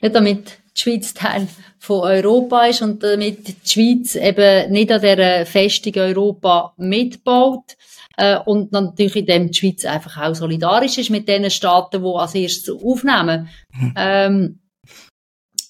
Ja, 0.02 0.10
damit 0.10 0.58
die 0.76 0.82
Schweiz 0.82 1.14
Teil 1.14 1.48
von 1.78 2.00
Europa 2.00 2.66
ist 2.66 2.82
und 2.82 3.04
damit 3.04 3.50
die 3.50 3.70
Schweiz 3.70 4.16
eben 4.16 4.72
nicht 4.72 4.92
an 4.92 5.02
dieser 5.02 5.46
Festung 5.46 5.94
Europa 5.96 6.74
mitbaut 6.78 7.78
äh, 8.20 8.38
und 8.46 8.72
natürlich 8.72 9.16
in 9.16 9.26
dem 9.26 9.48
die 9.48 9.58
Schweiz 9.58 9.86
einfach 9.86 10.18
auch 10.18 10.36
solidarisch 10.36 10.98
ist 10.98 11.10
mit 11.10 11.28
den 11.28 11.50
Staaten, 11.50 12.04
die 12.04 12.10
als 12.10 12.36
erstes 12.36 12.76
aufnehmen. 12.76 13.50
Mhm. 13.72 13.94
Ähm, 13.96 14.60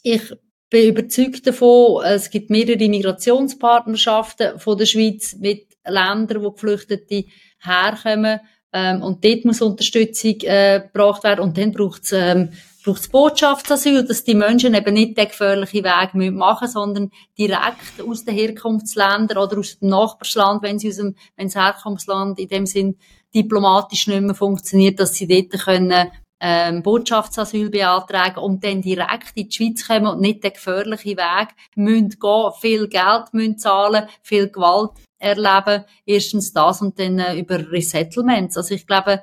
ich 0.02 0.34
bin 0.70 0.90
überzeugt 0.90 1.46
davon, 1.46 2.04
es 2.06 2.30
gibt 2.30 2.50
mehrere 2.50 2.90
Migrationspartnerschaften 2.90 4.60
von 4.60 4.78
der 4.78 4.86
Schweiz 4.86 5.36
mit 5.36 5.68
Ländern, 5.86 6.44
wo 6.44 6.52
Geflüchtete 6.52 7.26
herkommen. 7.62 8.40
Ähm, 8.72 9.02
und 9.02 9.24
dort 9.24 9.46
muss 9.46 9.62
Unterstützung 9.62 10.36
äh, 10.42 10.82
gebracht 10.82 11.24
werden. 11.24 11.42
Und 11.42 11.58
dann 11.58 11.72
braucht 11.72 12.04
es 12.04 12.12
ähm, 12.14 12.50
braucht 12.90 13.02
es 13.02 13.10
Botschaftsasyl, 13.10 14.04
dass 14.04 14.24
die 14.24 14.34
Menschen 14.34 14.74
eben 14.74 14.94
nicht 14.94 15.18
den 15.18 15.28
gefährlichen 15.28 15.84
Weg 15.84 16.14
machen 16.34 16.64
müssen, 16.64 16.74
sondern 16.74 17.12
direkt 17.38 18.02
aus 18.08 18.26
den 18.26 18.34
Herkunftsländern 18.34 19.38
oder 19.38 19.60
aus 19.60 19.78
dem 19.78 19.90
Nachbarschland, 19.90 20.64
wenn 20.64 20.80
sie 20.80 20.90
aus 20.90 20.96
dem, 20.96 21.16
wenn 21.36 21.48
das 21.48 21.56
Herkunftsland 21.56 22.40
in 22.40 22.48
dem 22.48 22.66
Sinn 22.66 22.98
diplomatisch 23.34 24.08
nicht 24.08 24.22
mehr 24.22 24.34
funktioniert, 24.34 25.00
dass 25.00 25.14
sie 25.14 25.28
dort 25.28 25.62
können, 25.62 26.10
ähm, 26.42 26.82
Botschaftsasyl 26.82 27.70
beantragen 27.70 28.40
und 28.40 28.64
dann 28.64 28.82
direkt 28.82 29.34
in 29.36 29.50
die 29.50 29.56
Schweiz 29.56 29.86
kommen 29.86 30.08
und 30.08 30.22
nicht 30.22 30.44
den 30.44 30.54
gefährlichen 30.54 31.18
Weg 31.18 31.50
müssen 31.76 32.10
gehen, 32.10 32.52
viel 32.60 32.88
Geld 32.88 33.34
müssen 33.34 33.58
zahlen, 33.58 34.08
viel 34.24 34.50
Gewalt 34.50 34.92
erleben. 35.20 35.84
Erstens 36.06 36.54
das 36.54 36.82
und 36.82 36.98
dann 36.98 37.20
äh, 37.20 37.38
über 37.38 37.72
Resettlements. 37.72 38.58
Also 38.58 38.74
ich 38.74 38.88
glaube, 38.88 39.22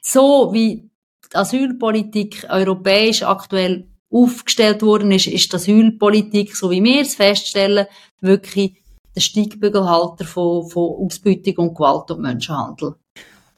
so 0.00 0.54
wie 0.54 0.87
Asylpolitik 1.34 2.46
europäisch 2.48 3.22
aktuell 3.22 3.88
aufgestellt 4.10 4.82
worden 4.82 5.12
ist, 5.12 5.26
ist 5.26 5.52
die 5.52 5.56
Asylpolitik, 5.56 6.56
so 6.56 6.70
wie 6.70 6.82
wir 6.82 7.02
es 7.02 7.14
feststellen, 7.14 7.86
wirklich 8.20 8.82
der 9.14 9.20
Steigbügelhalter 9.20 10.24
von, 10.24 10.68
von 10.68 11.04
Ausbeutung 11.04 11.56
und 11.56 11.74
Gewalt 11.74 12.10
und 12.10 12.22
Menschenhandel. 12.22 12.94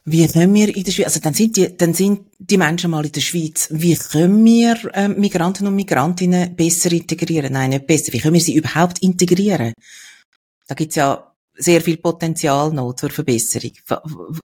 Wie 0.03 0.27
können 0.27 0.53
wir 0.55 0.75
in 0.75 0.83
der 0.83 0.91
Schweiz, 0.91 1.05
also 1.05 1.19
dann 1.19 1.35
sind 1.35 1.57
die, 1.57 1.77
dann 1.77 1.93
sind 1.93 2.21
die 2.39 2.57
Menschen 2.57 2.89
mal 2.89 3.05
in 3.05 3.11
der 3.11 3.21
Schweiz, 3.21 3.67
wie 3.71 3.95
können 3.95 4.43
wir 4.43 4.75
ähm, 4.95 5.19
Migranten 5.19 5.67
und 5.67 5.75
Migrantinnen 5.75 6.55
besser 6.55 6.91
integrieren? 6.91 7.53
Nein, 7.53 7.69
nicht 7.69 7.85
besser. 7.85 8.11
Wie 8.11 8.19
können 8.19 8.33
wir 8.33 8.41
sie 8.41 8.55
überhaupt 8.55 8.99
integrieren? 8.99 9.73
Da 10.67 10.73
gibt's 10.73 10.95
ja 10.95 11.31
sehr 11.53 11.81
viel 11.81 11.97
Potenzial 11.97 12.73
noch 12.73 12.93
zur 12.93 13.11
Verbesserung. 13.11 13.71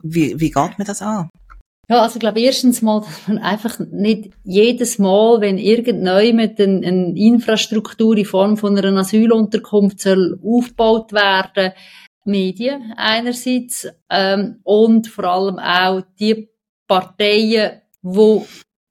Wie, 0.04 0.40
wie 0.40 0.52
geht 0.52 0.78
man 0.78 0.86
das 0.86 1.02
an? 1.02 1.30
Ja, 1.90 2.02
also 2.02 2.16
ich 2.16 2.20
glaube 2.20 2.42
erstens 2.42 2.82
mal, 2.82 3.02
dass 3.06 3.28
man 3.28 3.38
einfach 3.38 3.80
nicht 3.80 4.32
jedes 4.44 5.00
Mal, 5.00 5.42
wenn 5.42 5.58
irgendjemand 5.58 6.60
eine, 6.60 6.86
eine 6.86 7.18
Infrastruktur 7.18 8.18
in 8.18 8.26
Form 8.26 8.58
von 8.58 8.78
einer 8.78 9.00
Asylunterkunft 9.00 10.02
soll 10.02 10.40
aufgebaut 10.44 11.14
werden, 11.14 11.74
Medien 12.26 12.94
einerseits 12.98 13.88
ähm, 14.10 14.60
und 14.64 15.08
vor 15.08 15.24
allem 15.24 15.60
auch 15.60 16.02
die 16.20 16.50
Parteien, 16.86 17.82
die 18.02 18.42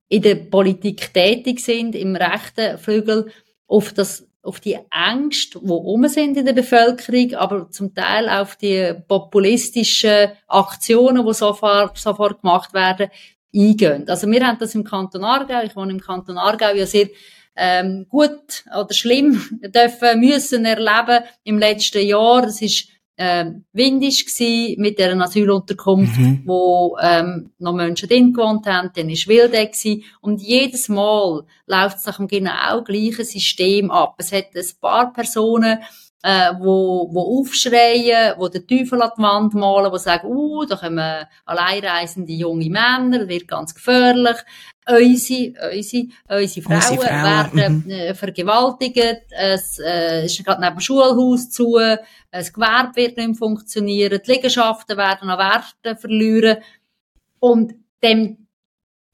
in 0.08 0.22
der 0.22 0.36
Politik 0.36 1.12
tätig 1.12 1.60
sind, 1.60 1.94
im 1.94 2.16
rechten 2.16 2.78
Flügel, 2.78 3.30
auf 3.66 3.92
das 3.92 4.25
auf 4.46 4.60
die 4.60 4.78
Ängste, 4.90 5.58
die 5.60 5.70
um 5.70 6.06
sind 6.08 6.36
in 6.36 6.46
der 6.46 6.52
Bevölkerung, 6.52 7.34
aber 7.34 7.70
zum 7.70 7.94
Teil 7.94 8.28
auf 8.28 8.56
die 8.56 8.94
populistischen 9.08 10.32
Aktionen, 10.46 11.26
die 11.26 11.34
sofort, 11.34 11.98
sofort 11.98 12.40
gemacht 12.40 12.72
werden, 12.72 13.10
eingehen. 13.54 14.08
Also 14.08 14.30
wir 14.30 14.46
haben 14.46 14.58
das 14.58 14.74
im 14.74 14.84
Kanton 14.84 15.24
Aargau, 15.24 15.62
ich 15.64 15.74
wohne 15.74 15.92
im 15.92 16.00
Kanton 16.00 16.38
Aargau 16.38 16.74
ja 16.74 16.86
sehr 16.86 17.08
ähm, 17.56 18.06
gut 18.08 18.64
oder 18.78 18.92
schlimm 18.92 19.60
dürfen 19.74 20.20
müssen 20.20 20.64
erleben 20.64 21.24
im 21.44 21.58
letzten 21.58 22.06
Jahr. 22.06 22.42
Das 22.42 22.60
ist 22.60 22.88
äh, 23.16 23.46
windig 23.72 24.26
gsi 24.26 24.76
mit 24.78 24.98
der 24.98 25.18
Asylunterkunft, 25.20 26.18
mhm. 26.18 26.42
wo 26.44 26.96
ähm, 27.00 27.50
noch 27.58 27.72
Menschen 27.72 28.08
drin 28.08 28.32
gewohnt 28.32 28.66
haben, 28.66 28.90
dann 28.94 29.08
ist 29.08 29.28
Wilde 29.28 29.66
gsi 29.66 30.04
und 30.20 30.42
jedes 30.42 30.88
Mal 30.88 31.44
läuft 31.66 31.98
es 31.98 32.06
nach 32.06 32.18
dem 32.18 32.28
genau 32.28 32.82
gleichen 32.82 33.24
System 33.24 33.90
ab. 33.90 34.16
Es 34.18 34.32
hat 34.32 34.54
ein 34.54 34.64
paar 34.80 35.12
Personen, 35.12 35.78
äh, 36.26 36.52
wo, 36.58 37.08
wo 37.12 37.38
aufschreien, 37.38 38.34
wo 38.36 38.48
den 38.48 38.66
Teufel 38.66 39.00
an 39.00 39.12
die 39.16 39.22
Wand 39.22 39.54
malen, 39.54 39.92
wo 39.92 39.96
sagen, 39.96 40.26
uh, 40.26 40.64
da 40.64 40.74
kommen 40.74 41.24
alleinreisende 41.44 42.32
junge 42.32 42.68
Männer, 42.68 43.28
wird 43.28 43.46
ganz 43.46 43.72
gefährlich. 43.72 44.36
Unsere, 44.88 45.52
unsere, 45.72 46.06
unsere 46.28 46.62
Frauen, 46.62 46.98
unsere 46.98 47.06
Frauen. 47.06 47.54
werden 47.56 47.84
mhm. 47.84 47.90
äh, 47.92 48.14
vergewaltigt, 48.14 49.22
es 49.30 49.78
äh, 49.78 50.24
ist 50.24 50.44
gerade 50.44 50.60
neben 50.62 50.74
dem 50.74 50.80
Schulhaus 50.80 51.48
zu, 51.48 51.78
das 52.32 52.52
Gewerbe 52.52 52.96
wird 52.96 53.16
nicht 53.18 53.28
mehr 53.28 53.36
funktionieren, 53.36 54.20
die 54.24 54.32
Liegenschaften 54.32 54.96
werden 54.96 55.30
an 55.30 55.38
Werten 55.38 55.96
verlieren. 55.96 56.58
Und 57.38 57.72
dem 58.02 58.45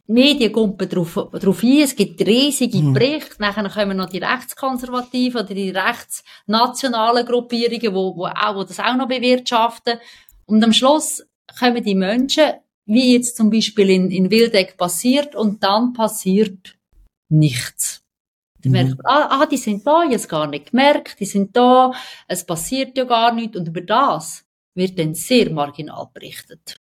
Medien 0.09 0.53
kumpen 0.53 0.89
drauf, 0.89 1.15
drauf 1.15 1.63
ein, 1.63 1.83
es 1.83 1.95
gibt 1.95 2.21
riesige 2.27 2.79
mhm. 2.79 2.93
Berichte, 2.93 3.37
nachher 3.39 3.69
kommen 3.69 3.97
noch 3.97 4.09
die 4.09 4.19
rechtskonservativen 4.19 5.43
oder 5.43 5.55
die 5.55 5.71
rechtsnationalen 5.71 7.25
Gruppierungen, 7.25 7.95
wo, 7.95 8.17
wo, 8.17 8.27
auch, 8.27 8.57
wo 8.57 8.65
das 8.65 8.81
auch 8.81 8.97
noch 8.97 9.09
bewirtschaften. 9.09 9.99
Und 10.47 10.63
am 10.65 10.73
Schluss 10.73 11.25
kommen 11.59 11.85
die 11.85 11.95
Menschen, 11.95 12.53
wie 12.85 13.15
jetzt 13.15 13.37
zum 13.37 13.51
Beispiel 13.51 13.91
in, 13.91 14.11
in 14.11 14.31
Wildeck 14.31 14.77
passiert, 14.77 15.37
und 15.37 15.63
dann 15.63 15.93
passiert 15.93 16.77
nichts. 17.29 18.03
Mhm. 18.65 18.73
merkt 18.73 19.01
ah, 19.05 19.41
ah, 19.41 19.47
die 19.47 19.57
sind 19.57 19.87
da, 19.87 20.05
jetzt 20.05 20.29
gar 20.29 20.47
nicht 20.49 20.71
gemerkt, 20.71 21.21
die 21.21 21.27
sind 21.27 21.57
da, 21.57 21.93
es 22.27 22.45
passiert 22.45 22.97
ja 22.99 23.05
gar 23.05 23.33
nichts, 23.33 23.57
und 23.57 23.69
über 23.69 23.81
das 23.81 24.45
wird 24.75 24.99
dann 24.99 25.15
sehr 25.15 25.51
marginal 25.51 26.09
berichtet. 26.13 26.77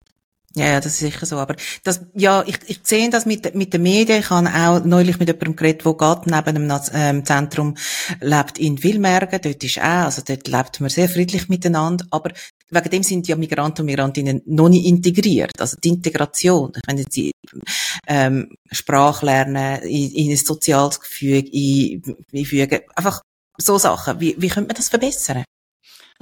Ja, 0.54 0.66
ja, 0.66 0.80
das 0.80 0.92
ist 0.94 0.98
sicher 0.98 1.24
so. 1.24 1.38
Aber 1.38 1.56
das, 1.82 2.02
ja, 2.14 2.44
ich, 2.46 2.58
ich 2.66 2.80
sehe 2.82 3.08
das 3.08 3.24
mit, 3.24 3.54
mit 3.54 3.72
den 3.72 3.82
Medien. 3.82 4.20
Ich 4.20 4.30
habe 4.30 4.48
auch 4.48 4.84
neulich 4.84 5.18
mit 5.18 5.28
jemandem 5.28 5.56
geredet, 5.56 5.84
der 5.86 5.94
gerade 5.94 6.30
neben 6.30 6.68
dem 6.68 6.80
ähm, 6.92 7.24
Zentrum 7.24 7.74
lebt 8.20 8.58
in 8.58 8.82
Wilmergen. 8.82 9.40
Dort 9.42 9.64
ist 9.64 9.78
auch, 9.78 10.04
also 10.04 10.22
dort 10.26 10.46
lebt 10.48 10.80
man 10.80 10.90
sehr 10.90 11.08
friedlich 11.08 11.48
miteinander. 11.48 12.04
Aber 12.10 12.32
wegen 12.70 12.90
dem 12.90 13.02
sind 13.02 13.28
ja 13.28 13.36
Migranten 13.36 13.82
und 13.82 13.86
Migrantinnen 13.86 14.42
noch 14.44 14.68
nicht 14.68 14.86
integriert. 14.86 15.58
Also 15.58 15.76
die 15.82 15.88
Integration, 15.88 16.72
wenn 16.86 16.98
jetzt 16.98 17.16
die 17.16 17.32
ähm, 18.06 18.54
Sprache 18.70 19.24
lernen, 19.24 19.82
in, 19.82 20.10
in 20.10 20.30
ein 20.30 20.36
soziales 20.36 21.00
Gefüge 21.00 21.50
einfügen, 22.34 22.80
einfach 22.94 23.22
so 23.58 23.78
Sachen. 23.78 24.20
Wie, 24.20 24.34
wie 24.38 24.48
könnte 24.48 24.68
man 24.68 24.76
das 24.76 24.88
verbessern? 24.88 25.44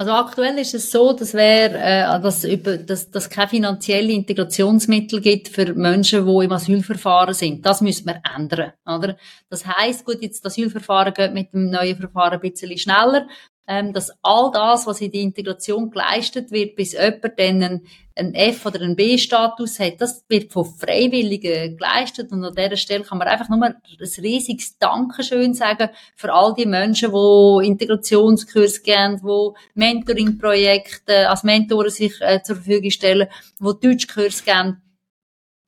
Also 0.01 0.13
aktuell 0.13 0.57
ist 0.57 0.73
es 0.73 0.89
so, 0.89 1.13
dass, 1.13 1.35
wär, 1.35 1.75
äh, 1.75 2.19
dass, 2.19 2.43
über, 2.43 2.75
dass, 2.77 3.11
dass 3.11 3.29
keine 3.29 3.49
finanzielle 3.49 4.11
Integrationsmittel 4.13 5.21
gibt 5.21 5.49
für 5.49 5.75
Menschen, 5.75 6.25
die 6.25 6.43
im 6.43 6.51
Asylverfahren 6.51 7.35
sind. 7.35 7.63
Das 7.63 7.81
müssen 7.81 8.07
wir 8.07 8.19
ändern, 8.35 8.73
oder? 8.87 9.15
Das 9.51 9.63
heißt, 9.63 10.03
gut, 10.03 10.17
jetzt 10.23 10.43
das 10.43 10.53
Asylverfahren 10.53 11.13
geht 11.13 11.35
mit 11.35 11.53
dem 11.53 11.69
neuen 11.69 11.95
Verfahren 11.95 12.33
ein 12.33 12.39
bisschen 12.39 12.75
schneller 12.79 13.27
ähm, 13.71 13.93
dass 13.93 14.11
all 14.21 14.51
das, 14.51 14.85
was 14.85 14.99
in 14.99 15.11
die 15.11 15.21
Integration 15.21 15.91
geleistet 15.91 16.51
wird, 16.51 16.75
bis 16.75 16.91
jemand 16.91 17.39
dann 17.39 17.81
einen, 18.15 18.35
F- 18.35 18.65
oder 18.65 18.81
einen 18.81 18.97
B-Status 18.97 19.79
hat, 19.79 20.01
das 20.01 20.25
wird 20.27 20.51
von 20.51 20.65
Freiwilligen 20.65 21.77
geleistet. 21.77 22.33
Und 22.33 22.43
an 22.43 22.53
dieser 22.53 22.75
Stelle 22.75 23.05
kann 23.05 23.17
man 23.17 23.29
einfach 23.29 23.47
nur 23.47 23.63
ein 23.63 23.75
riesiges 24.21 24.77
Dankeschön 24.77 25.53
sagen 25.53 25.89
für 26.17 26.33
all 26.33 26.53
die 26.53 26.65
Menschen, 26.65 27.13
die 27.13 27.67
Integrationskurs 27.67 28.83
geben, 28.83 29.21
die 29.23 29.79
Mentoring-Projekte 29.79 31.29
als 31.29 31.43
Mentoren 31.43 31.89
sich 31.89 32.19
äh, 32.19 32.43
zur 32.43 32.57
Verfügung 32.57 32.91
stellen, 32.91 33.29
die 33.59 33.87
Deutschkurs 33.87 34.43
geben. 34.43 34.81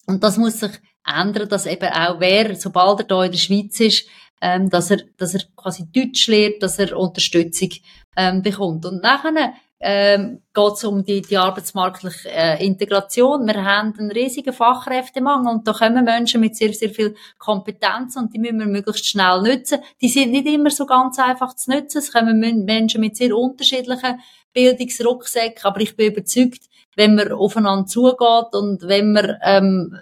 Und 0.07 0.21
das 0.21 0.37
muss 0.37 0.59
sich 0.59 0.71
ändern, 1.05 1.47
dass 1.47 1.65
eben 1.65 1.89
auch 1.89 2.19
wer, 2.19 2.53
sobald 2.55 2.99
er 2.99 3.15
hier 3.15 3.25
in 3.25 3.31
der 3.31 3.37
Schweiz 3.37 3.79
ist, 3.79 4.07
ähm, 4.43 4.69
dass 4.69 4.91
er, 4.91 4.97
dass 5.17 5.33
er 5.33 5.41
quasi 5.55 5.85
Deutsch 5.89 6.27
lernt, 6.27 6.61
dass 6.61 6.77
er 6.77 6.97
Unterstützung 6.97 7.69
ähm, 8.17 8.41
bekommt. 8.41 8.85
Und 8.85 9.01
nachher 9.01 9.53
ähm, 9.79 10.41
geht 10.53 10.73
es 10.73 10.83
um 10.83 11.03
die, 11.05 11.21
die 11.21 11.37
arbeitsmarktliche 11.37 12.29
äh, 12.29 12.65
Integration. 12.65 13.47
Wir 13.47 13.63
haben 13.63 13.93
einen 13.97 14.11
riesigen 14.11 14.53
Fachkräftemangel 14.53 15.53
und 15.53 15.67
da 15.67 15.71
kommen 15.71 16.03
Menschen 16.03 16.41
mit 16.41 16.57
sehr, 16.57 16.73
sehr 16.73 16.89
viel 16.89 17.15
Kompetenz 17.37 18.17
und 18.17 18.33
die 18.33 18.39
müssen 18.39 18.59
wir 18.59 18.65
möglichst 18.65 19.07
schnell 19.07 19.41
nutzen. 19.41 19.79
Die 20.01 20.09
sind 20.09 20.31
nicht 20.31 20.47
immer 20.47 20.71
so 20.71 20.85
ganz 20.85 21.19
einfach 21.19 21.55
zu 21.55 21.71
nutzen. 21.71 21.99
Es 21.99 22.11
kommen 22.11 22.65
Menschen 22.65 22.99
mit 22.99 23.15
sehr 23.15 23.37
unterschiedlichen 23.37 24.19
Bildungsrucksäcken, 24.51 25.63
aber 25.63 25.79
ich 25.79 25.95
bin 25.95 26.11
überzeugt, 26.11 26.63
wenn 26.97 27.15
man 27.15 27.31
aufeinander 27.31 27.85
zugeht 27.85 28.53
und 28.53 28.83
wenn 28.83 29.13
man 29.13 29.37
ähm, 29.41 29.97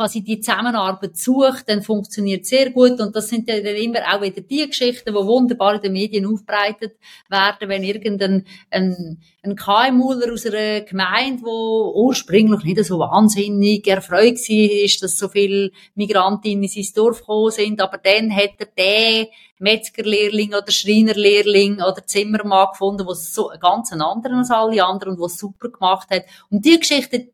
quasi 0.00 0.22
die 0.22 0.40
Zusammenarbeit 0.40 1.14
sucht, 1.14 1.68
dann 1.68 1.82
funktioniert 1.82 2.46
sehr 2.46 2.70
gut. 2.70 2.98
Und 3.00 3.14
das 3.14 3.28
sind 3.28 3.46
ja 3.50 3.60
dann 3.60 3.76
immer 3.76 3.98
auch 4.10 4.22
wieder 4.22 4.40
die 4.40 4.66
Geschichten, 4.66 5.10
die 5.10 5.14
wunderbar 5.14 5.74
in 5.74 5.82
den 5.82 5.92
Medien 5.92 6.24
aufbereitet 6.24 6.96
werden, 7.28 7.68
wenn 7.68 7.82
irgendein 7.82 8.46
ein, 8.70 9.20
ein 9.42 9.56
KMUler 9.56 10.32
aus 10.32 10.46
einer 10.46 10.80
Gemeinde, 10.80 11.42
wo 11.42 11.92
ursprünglich 11.94 12.64
nicht 12.64 12.82
so 12.82 12.98
wahnsinnig 12.98 13.86
erfreut 13.86 14.38
war, 14.38 15.00
dass 15.02 15.18
so 15.18 15.28
viele 15.28 15.70
Migrantinnen 15.94 16.62
in 16.62 16.68
sein 16.70 16.94
Dorf 16.94 17.20
gekommen 17.20 17.50
sind, 17.50 17.80
aber 17.82 17.98
dann 17.98 18.34
hat 18.34 18.54
er 18.58 18.66
den 18.78 19.26
Metzgerlehrling 19.58 20.54
oder 20.54 20.70
Schreinerlehrling 20.70 21.74
oder 21.74 22.06
Zimmermann 22.06 22.68
gefunden, 22.72 23.04
der 23.06 23.14
so 23.14 23.52
ganz 23.60 23.92
anderen 23.92 24.38
als 24.38 24.50
alle 24.50 24.82
anderen 24.82 25.16
und 25.16 25.20
was 25.20 25.36
super 25.36 25.68
gemacht 25.68 26.08
hat. 26.10 26.24
Und 26.48 26.64
die 26.64 26.80
Geschichte, 26.80 27.28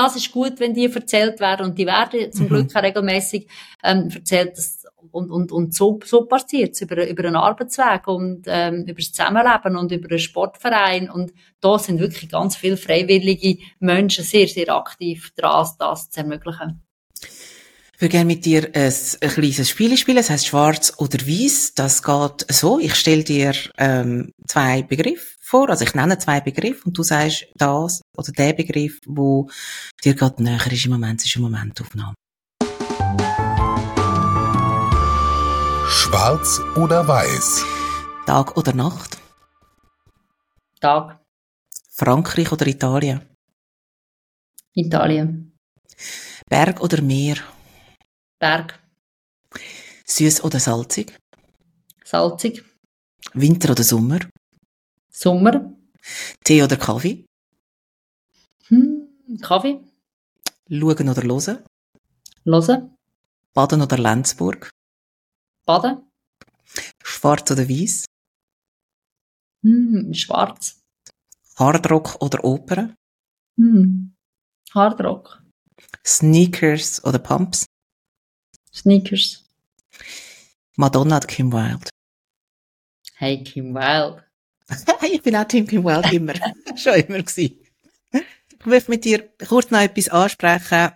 das 0.00 0.16
ist 0.16 0.32
gut, 0.32 0.58
wenn 0.60 0.72
die 0.72 0.86
erzählt 0.86 1.40
werden 1.40 1.66
und 1.66 1.78
die 1.78 1.86
werden 1.86 2.32
zum 2.32 2.46
mhm. 2.46 2.48
Glück 2.48 2.76
auch 2.76 2.82
regelmäßig 2.82 3.46
ähm, 3.84 4.08
erzählt. 4.14 4.56
Dass, 4.56 4.84
und, 5.12 5.30
und, 5.30 5.52
und 5.52 5.74
so, 5.74 5.98
so 6.04 6.24
passiert 6.24 6.72
es 6.72 6.82
über, 6.82 7.06
über 7.08 7.24
einen 7.24 7.36
Arbeitsweg 7.36 8.06
und 8.06 8.44
ähm, 8.46 8.84
über 8.84 8.94
das 8.94 9.12
Zusammenleben 9.12 9.76
und 9.76 9.92
über 9.92 10.08
einen 10.08 10.18
Sportverein. 10.18 11.10
Und 11.10 11.32
da 11.60 11.78
sind 11.78 12.00
wirklich 12.00 12.30
ganz 12.30 12.56
viele 12.56 12.76
freiwillige 12.76 13.58
Menschen 13.78 14.24
sehr, 14.24 14.46
sehr 14.46 14.74
aktiv 14.74 15.32
dran, 15.36 15.66
das 15.78 16.10
zu 16.10 16.20
ermöglichen. 16.20 16.82
Ich 18.00 18.02
würde 18.02 18.12
gerne 18.12 18.32
mit 18.32 18.46
dir 18.46 18.70
ein, 18.72 18.94
ein 19.20 19.28
kleines 19.28 19.68
Spiel 19.68 19.94
spielen, 19.98 20.16
das 20.16 20.30
heißt 20.30 20.46
Schwarz 20.46 20.94
oder 20.96 21.18
Weiß. 21.18 21.74
Das 21.74 22.02
geht 22.02 22.46
so. 22.48 22.78
Ich 22.78 22.94
stelle 22.94 23.24
dir 23.24 23.52
ähm, 23.76 24.32
zwei 24.46 24.80
Begriffe 24.80 25.36
vor. 25.38 25.68
Also 25.68 25.84
ich 25.84 25.92
nenne 25.92 26.16
zwei 26.16 26.40
Begriffe 26.40 26.86
und 26.86 26.96
du 26.96 27.02
sagst 27.02 27.44
das 27.56 28.00
oder 28.16 28.32
der 28.32 28.54
Begriff, 28.54 29.00
wo 29.06 29.50
dir 30.02 30.14
gerade 30.14 30.42
näher 30.42 30.72
ist 30.72 30.86
im 30.86 30.92
Moment, 30.92 31.22
ist 31.22 31.36
eine 31.36 31.42
Momentaufnahme. 31.42 32.14
Schwarz 35.86 36.62
oder 36.76 37.06
Weiß? 37.06 37.66
Tag 38.24 38.56
oder 38.56 38.72
Nacht? 38.72 39.18
Tag. 40.80 41.20
Frankreich 41.90 42.50
oder 42.50 42.66
Italien? 42.66 43.20
Italien. 44.72 45.52
Berg 46.48 46.80
oder 46.80 47.02
Meer? 47.02 47.36
Berg. 48.40 48.80
Süß 50.06 50.42
oder 50.44 50.58
salzig? 50.60 51.14
Salzig. 52.04 52.64
Winter 53.34 53.72
oder 53.72 53.84
Sommer? 53.84 54.20
Sommer. 55.12 55.74
Tee 56.42 56.62
oder 56.62 56.78
Kaffee? 56.78 57.26
Hm, 58.68 59.38
Kaffee. 59.42 59.80
Schauen 60.70 61.08
oder 61.10 61.22
hören? 61.22 61.64
Hören. 62.46 62.96
Baden 63.52 63.82
oder 63.82 63.98
Lenzburg? 63.98 64.70
Baden. 65.66 66.08
Schwarz 67.04 67.50
oder 67.50 67.68
Weiß? 67.68 68.06
Hm, 69.62 70.14
schwarz. 70.14 70.80
Hardrock 71.56 72.16
oder 72.22 72.42
Oper? 72.42 72.94
Hm, 73.58 74.14
Hardrock. 74.72 75.42
Sneakers 76.06 77.04
oder 77.04 77.18
Pumps? 77.18 77.66
Sneakers. 78.72 79.44
Madonna 80.76 81.16
oder 81.18 81.26
Kim 81.26 81.52
Wilde? 81.52 81.88
Hey, 83.16 83.42
Kim 83.42 83.74
Wilde. 83.74 84.24
ich 85.12 85.22
bin 85.22 85.36
auch 85.36 85.44
Team 85.44 85.66
Kim 85.66 85.84
Wild 85.84 86.12
immer. 86.12 86.34
Schon 86.76 86.94
immer 86.94 87.22
gewesen. 87.22 87.58
Ich 88.12 88.66
möchte 88.66 88.90
mit 88.90 89.04
dir 89.04 89.28
kurz 89.48 89.70
noch 89.70 89.80
etwas 89.80 90.08
ansprechen, 90.08 90.92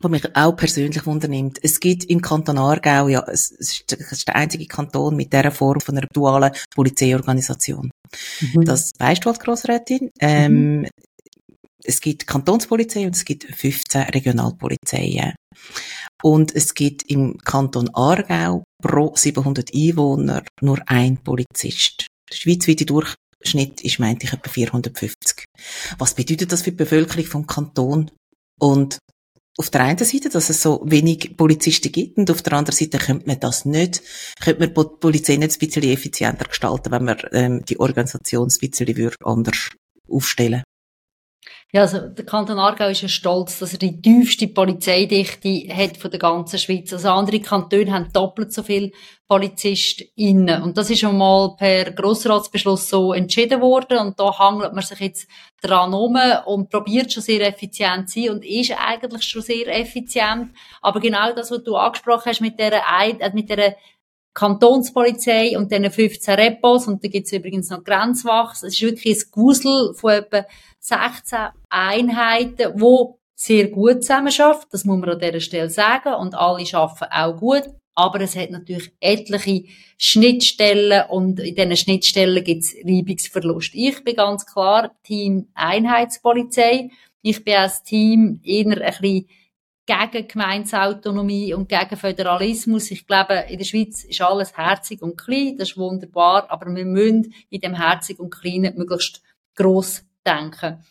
was 0.00 0.10
mich 0.10 0.36
auch 0.36 0.56
persönlich 0.56 1.06
wundernimmt. 1.06 1.58
Es 1.62 1.80
gibt 1.80 2.04
im 2.04 2.20
Kanton 2.20 2.58
Aargau, 2.58 3.08
ja, 3.08 3.24
es 3.28 3.50
ist, 3.50 4.26
der 4.26 4.36
einzige 4.36 4.66
Kanton 4.66 5.16
mit 5.16 5.32
dieser 5.32 5.52
Form 5.52 5.80
von 5.80 5.96
einer 5.96 6.08
dualen 6.12 6.52
Polizeiorganisation. 6.74 7.90
Mhm. 8.40 8.64
Das 8.64 8.92
weißt 8.98 9.24
du 9.24 9.30
als 9.30 9.38
Grossrätin. 9.38 10.10
Ähm, 10.18 10.80
mhm. 10.80 10.88
Es 11.84 12.00
gibt 12.00 12.26
Kantonspolizei 12.26 13.06
und 13.06 13.14
es 13.14 13.24
gibt 13.24 13.44
15 13.44 14.02
Regionalpolizeien. 14.02 15.34
Und 16.22 16.54
es 16.54 16.74
gibt 16.74 17.10
im 17.10 17.38
Kanton 17.38 17.90
Aargau 17.94 18.64
pro 18.82 19.14
700 19.14 19.74
Einwohner 19.74 20.42
nur 20.60 20.80
ein 20.86 21.18
Polizist. 21.18 22.06
Der 22.30 22.36
schweizweite 22.36 22.86
Durchschnitt 22.86 23.82
ist, 23.82 23.98
meinte 23.98 24.26
ich, 24.26 24.32
etwa 24.32 24.48
450. 24.48 25.44
Was 25.98 26.14
bedeutet 26.14 26.52
das 26.52 26.62
für 26.62 26.70
die 26.70 26.76
Bevölkerung 26.76 27.24
vom 27.24 27.46
Kanton? 27.46 28.10
Und 28.58 28.98
auf 29.58 29.70
der 29.70 29.82
einen 29.82 29.98
Seite, 29.98 30.28
dass 30.28 30.50
es 30.50 30.60
so 30.60 30.82
wenig 30.84 31.36
Polizisten 31.36 31.90
gibt 31.90 32.18
und 32.18 32.30
auf 32.30 32.42
der 32.42 32.54
anderen 32.54 32.76
Seite 32.76 32.98
könnte 32.98 33.26
man 33.26 33.40
das 33.40 33.64
nicht, 33.64 34.02
könnte 34.40 34.60
man 34.60 34.74
die 34.74 34.96
Polizei 35.00 35.36
nicht 35.36 35.52
ein 35.54 35.58
bisschen 35.58 35.82
effizienter 35.84 36.46
gestalten, 36.46 36.92
wenn 36.92 37.04
man 37.04 37.18
ähm, 37.32 37.64
die 37.64 37.80
Organisation 37.80 38.48
ein 38.48 38.70
bisschen 38.70 39.10
anders 39.24 39.70
aufstellen 40.08 40.62
ja, 41.72 41.82
also 41.82 41.98
der 41.98 42.24
Kanton 42.24 42.58
Aargau 42.58 42.88
ist 42.88 43.02
ja 43.02 43.08
stolz, 43.08 43.58
dass 43.58 43.72
er 43.72 43.78
die 43.78 44.00
tiefste 44.00 44.48
Polizeidichte 44.48 45.68
hat 45.74 45.96
von 45.96 46.10
der 46.10 46.20
ganzen 46.20 46.58
Schweiz. 46.58 46.92
Also 46.92 47.10
andere 47.10 47.40
Kantone 47.40 47.92
haben 47.92 48.12
doppelt 48.12 48.52
so 48.52 48.62
viele 48.62 48.92
PolizistInnen. 49.28 50.62
Und 50.62 50.78
das 50.78 50.90
ist 50.90 51.00
schon 51.00 51.18
mal 51.18 51.56
per 51.56 51.90
Grossratsbeschluss 51.90 52.88
so 52.88 53.12
entschieden 53.12 53.60
worden. 53.60 53.98
Und 53.98 54.18
da 54.18 54.38
hangelt 54.38 54.72
man 54.72 54.84
sich 54.84 55.00
jetzt 55.00 55.28
dran 55.60 55.92
um 55.92 56.16
und 56.46 56.70
probiert 56.70 57.12
schon 57.12 57.22
sehr 57.22 57.46
effizient 57.46 58.08
zu 58.08 58.20
sein 58.20 58.30
und 58.30 58.44
ist 58.44 58.72
eigentlich 58.78 59.24
schon 59.24 59.42
sehr 59.42 59.66
effizient. 59.68 60.52
Aber 60.80 61.00
genau 61.00 61.32
das, 61.34 61.50
was 61.50 61.64
du 61.64 61.76
angesprochen 61.76 62.30
hast 62.30 62.40
mit 62.40 62.58
der, 62.58 62.72
äh, 62.74 63.30
mit 63.34 63.50
der 63.50 63.76
Kantonspolizei 64.36 65.56
und 65.56 65.72
dann 65.72 65.90
15 65.90 66.34
Repos 66.34 66.86
und 66.86 67.02
da 67.02 67.08
gibt's 67.08 67.32
übrigens 67.32 67.70
noch 67.70 67.82
Grenzwachs. 67.82 68.62
Es 68.62 68.74
ist 68.74 68.82
wirklich 68.82 69.16
ein 69.16 69.30
Gusel 69.30 69.94
von 69.94 70.12
etwa 70.12 70.44
16 70.78 71.38
Einheiten, 71.70 72.78
wo 72.78 73.18
sehr 73.34 73.68
gut 73.68 74.02
zusammenarbeiten. 74.02 74.66
Das 74.70 74.84
muss 74.84 74.98
man 74.98 75.08
an 75.08 75.18
dieser 75.18 75.40
Stelle 75.40 75.70
sagen. 75.70 76.12
Und 76.14 76.34
alle 76.34 76.62
arbeiten 76.70 77.10
auch 77.10 77.36
gut. 77.38 77.62
Aber 77.94 78.20
es 78.20 78.36
hat 78.36 78.50
natürlich 78.50 78.92
etliche 79.00 79.64
Schnittstellen 79.96 81.04
und 81.08 81.40
in 81.40 81.54
diesen 81.54 81.76
Schnittstellen 81.78 82.44
gibt's 82.44 82.74
Reibungsverlust. 82.84 83.70
Ich 83.72 84.04
bin 84.04 84.16
ganz 84.16 84.44
klar 84.44 84.94
Team 85.02 85.48
Einheitspolizei. 85.54 86.90
Ich 87.22 87.42
bin 87.42 87.54
als 87.54 87.82
Team 87.84 88.40
eher 88.44 88.66
ein 88.66 89.00
bisschen 89.00 89.28
gegen 89.86 90.28
Gemeinsautonomie 90.28 91.54
und 91.54 91.68
gegen 91.68 91.96
Föderalismus. 91.96 92.90
Ich 92.90 93.06
glaube, 93.06 93.44
in 93.48 93.58
der 93.58 93.64
Schweiz 93.64 94.04
ist 94.04 94.20
alles 94.20 94.56
herzig 94.56 95.00
und 95.00 95.16
klein, 95.16 95.56
das 95.56 95.70
ist 95.70 95.76
wunderbar, 95.76 96.50
aber 96.50 96.74
wir 96.74 96.84
müssen 96.84 97.32
in 97.48 97.60
dem 97.60 97.74
herzig 97.74 98.18
und 98.18 98.30
kleinen 98.30 98.76
möglichst 98.76 99.22
gross 99.54 100.04
denken. 100.26 100.84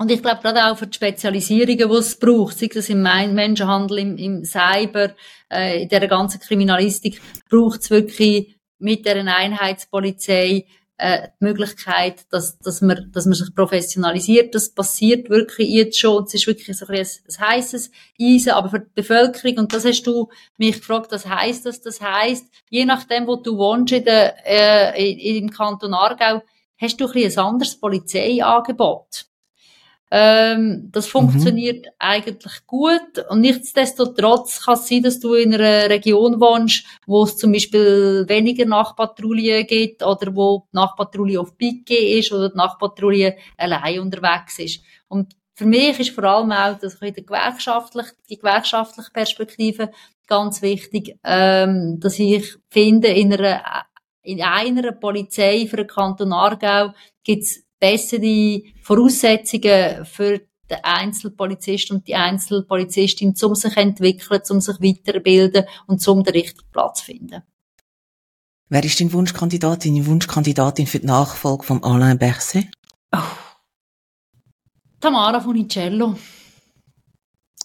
Und 0.00 0.12
ich 0.12 0.22
glaube, 0.22 0.40
gerade 0.40 0.64
auch 0.64 0.78
für 0.78 0.86
die 0.86 0.94
Spezialisierungen, 0.94 1.88
die 1.90 1.96
es 1.96 2.16
braucht, 2.16 2.56
sei 2.56 2.68
das 2.72 2.88
im 2.88 3.02
Menschenhandel, 3.02 3.98
im, 3.98 4.16
im 4.16 4.44
Cyber, 4.44 5.10
äh, 5.50 5.82
in 5.82 5.88
der 5.88 6.06
ganzen 6.06 6.40
Kriminalistik, 6.40 7.20
braucht 7.50 7.80
es 7.80 7.90
wirklich 7.90 8.56
mit 8.78 9.04
der 9.06 9.16
Einheitspolizei 9.16 10.66
äh, 10.98 11.28
die 11.40 11.44
Möglichkeit, 11.44 12.26
dass, 12.30 12.58
dass, 12.58 12.80
man, 12.80 13.10
dass 13.12 13.24
man 13.24 13.34
sich 13.34 13.54
professionalisiert. 13.54 14.54
Das 14.54 14.74
passiert 14.74 15.30
wirklich 15.30 15.70
jetzt 15.70 15.98
schon. 15.98 16.24
Es 16.24 16.34
ist 16.34 16.46
wirklich 16.46 16.76
so 16.76 16.86
ein, 16.86 16.96
ein, 16.96 17.06
ein 17.06 17.48
heisses 17.48 17.90
Eisen, 18.20 18.50
aber 18.50 18.68
für 18.68 18.80
die 18.80 18.90
Bevölkerung, 18.94 19.58
und 19.58 19.72
das 19.72 19.84
hast 19.84 20.02
du 20.02 20.28
mich 20.56 20.76
gefragt, 20.76 21.12
was 21.12 21.26
heisst 21.26 21.66
das? 21.66 21.80
Das 21.80 22.00
heisst, 22.00 22.46
je 22.68 22.84
nachdem, 22.84 23.26
wo 23.26 23.36
du 23.36 23.56
wohnst 23.56 23.92
in 23.92 24.04
der, 24.04 24.34
äh, 24.44 25.12
in, 25.12 25.44
im 25.44 25.50
Kanton 25.50 25.94
Aargau, 25.94 26.42
hast 26.80 27.00
du 27.00 27.06
ein, 27.06 27.24
ein 27.24 27.38
anderes 27.38 27.78
Polizeiangebot. 27.78 29.27
Ähm, 30.10 30.88
das 30.90 31.06
mhm. 31.06 31.10
funktioniert 31.10 31.86
mhm. 31.86 31.92
eigentlich 31.98 32.66
gut. 32.66 33.26
Und 33.28 33.40
nichtsdestotrotz 33.40 34.64
kann 34.64 34.74
es 34.74 34.88
sein, 34.88 35.02
dass 35.02 35.20
du 35.20 35.34
in 35.34 35.54
einer 35.54 35.90
Region 35.90 36.40
wohnst, 36.40 36.84
wo 37.06 37.24
es 37.24 37.36
zum 37.36 37.52
Beispiel 37.52 38.24
weniger 38.28 38.64
Nachpatrouille 38.64 39.64
gibt 39.64 40.02
oder 40.02 40.34
wo 40.34 40.66
die 40.72 40.76
Nachpatrouille 40.76 41.40
auf 41.40 41.56
Piquet 41.56 42.18
ist 42.18 42.32
oder 42.32 42.50
die 42.50 42.56
Nachpatrouille 42.56 43.36
allein 43.56 44.00
unterwegs 44.00 44.58
ist. 44.58 44.82
Und 45.08 45.34
für 45.54 45.66
mich 45.66 45.98
ist 45.98 46.10
vor 46.10 46.24
allem 46.24 46.52
auch 46.52 46.78
das 46.78 47.00
die 47.00 47.26
gewerkschaftliche, 47.26 48.12
die 48.30 48.38
gewerkschaftliche 48.38 49.10
Perspektive 49.10 49.90
ganz 50.28 50.62
wichtig, 50.62 51.18
ähm, 51.24 51.98
dass 51.98 52.18
ich 52.18 52.54
finde, 52.68 53.08
in 53.08 53.32
einer, 53.32 53.84
in 54.22 54.40
einer 54.40 54.92
Polizei 54.92 55.66
für 55.68 55.78
den 55.78 55.88
Kanton 55.88 56.32
Aargau 56.32 56.92
gibt's 57.24 57.64
bessere 57.80 58.62
Voraussetzungen 58.82 60.04
für 60.04 60.40
den 60.70 60.78
Einzelpolizist 60.82 61.90
und 61.90 62.06
die 62.06 62.14
Einzelpolizistin, 62.14 63.34
um 63.42 63.54
sich 63.54 63.72
zu 63.72 63.80
entwickeln, 63.80 64.40
um 64.50 64.60
sich 64.60 64.80
weiterbilden 64.80 65.64
und 65.86 66.06
um 66.06 66.22
den 66.22 66.34
richtigen 66.34 66.70
Platz 66.70 67.00
zu 67.00 67.06
finden. 67.06 67.42
Wer 68.68 68.84
ist 68.84 69.00
dein 69.00 69.12
Wunschkandidat, 69.12 69.86
deine 69.86 70.04
Wunschkandidatin 70.04 70.86
für 70.86 71.00
die 71.00 71.06
Nachfolge 71.06 71.64
von 71.64 71.82
Alain 71.82 72.18
Berset? 72.18 72.66
Oh. 73.12 73.22
Tamara 75.00 75.40
Funicello. 75.40 76.16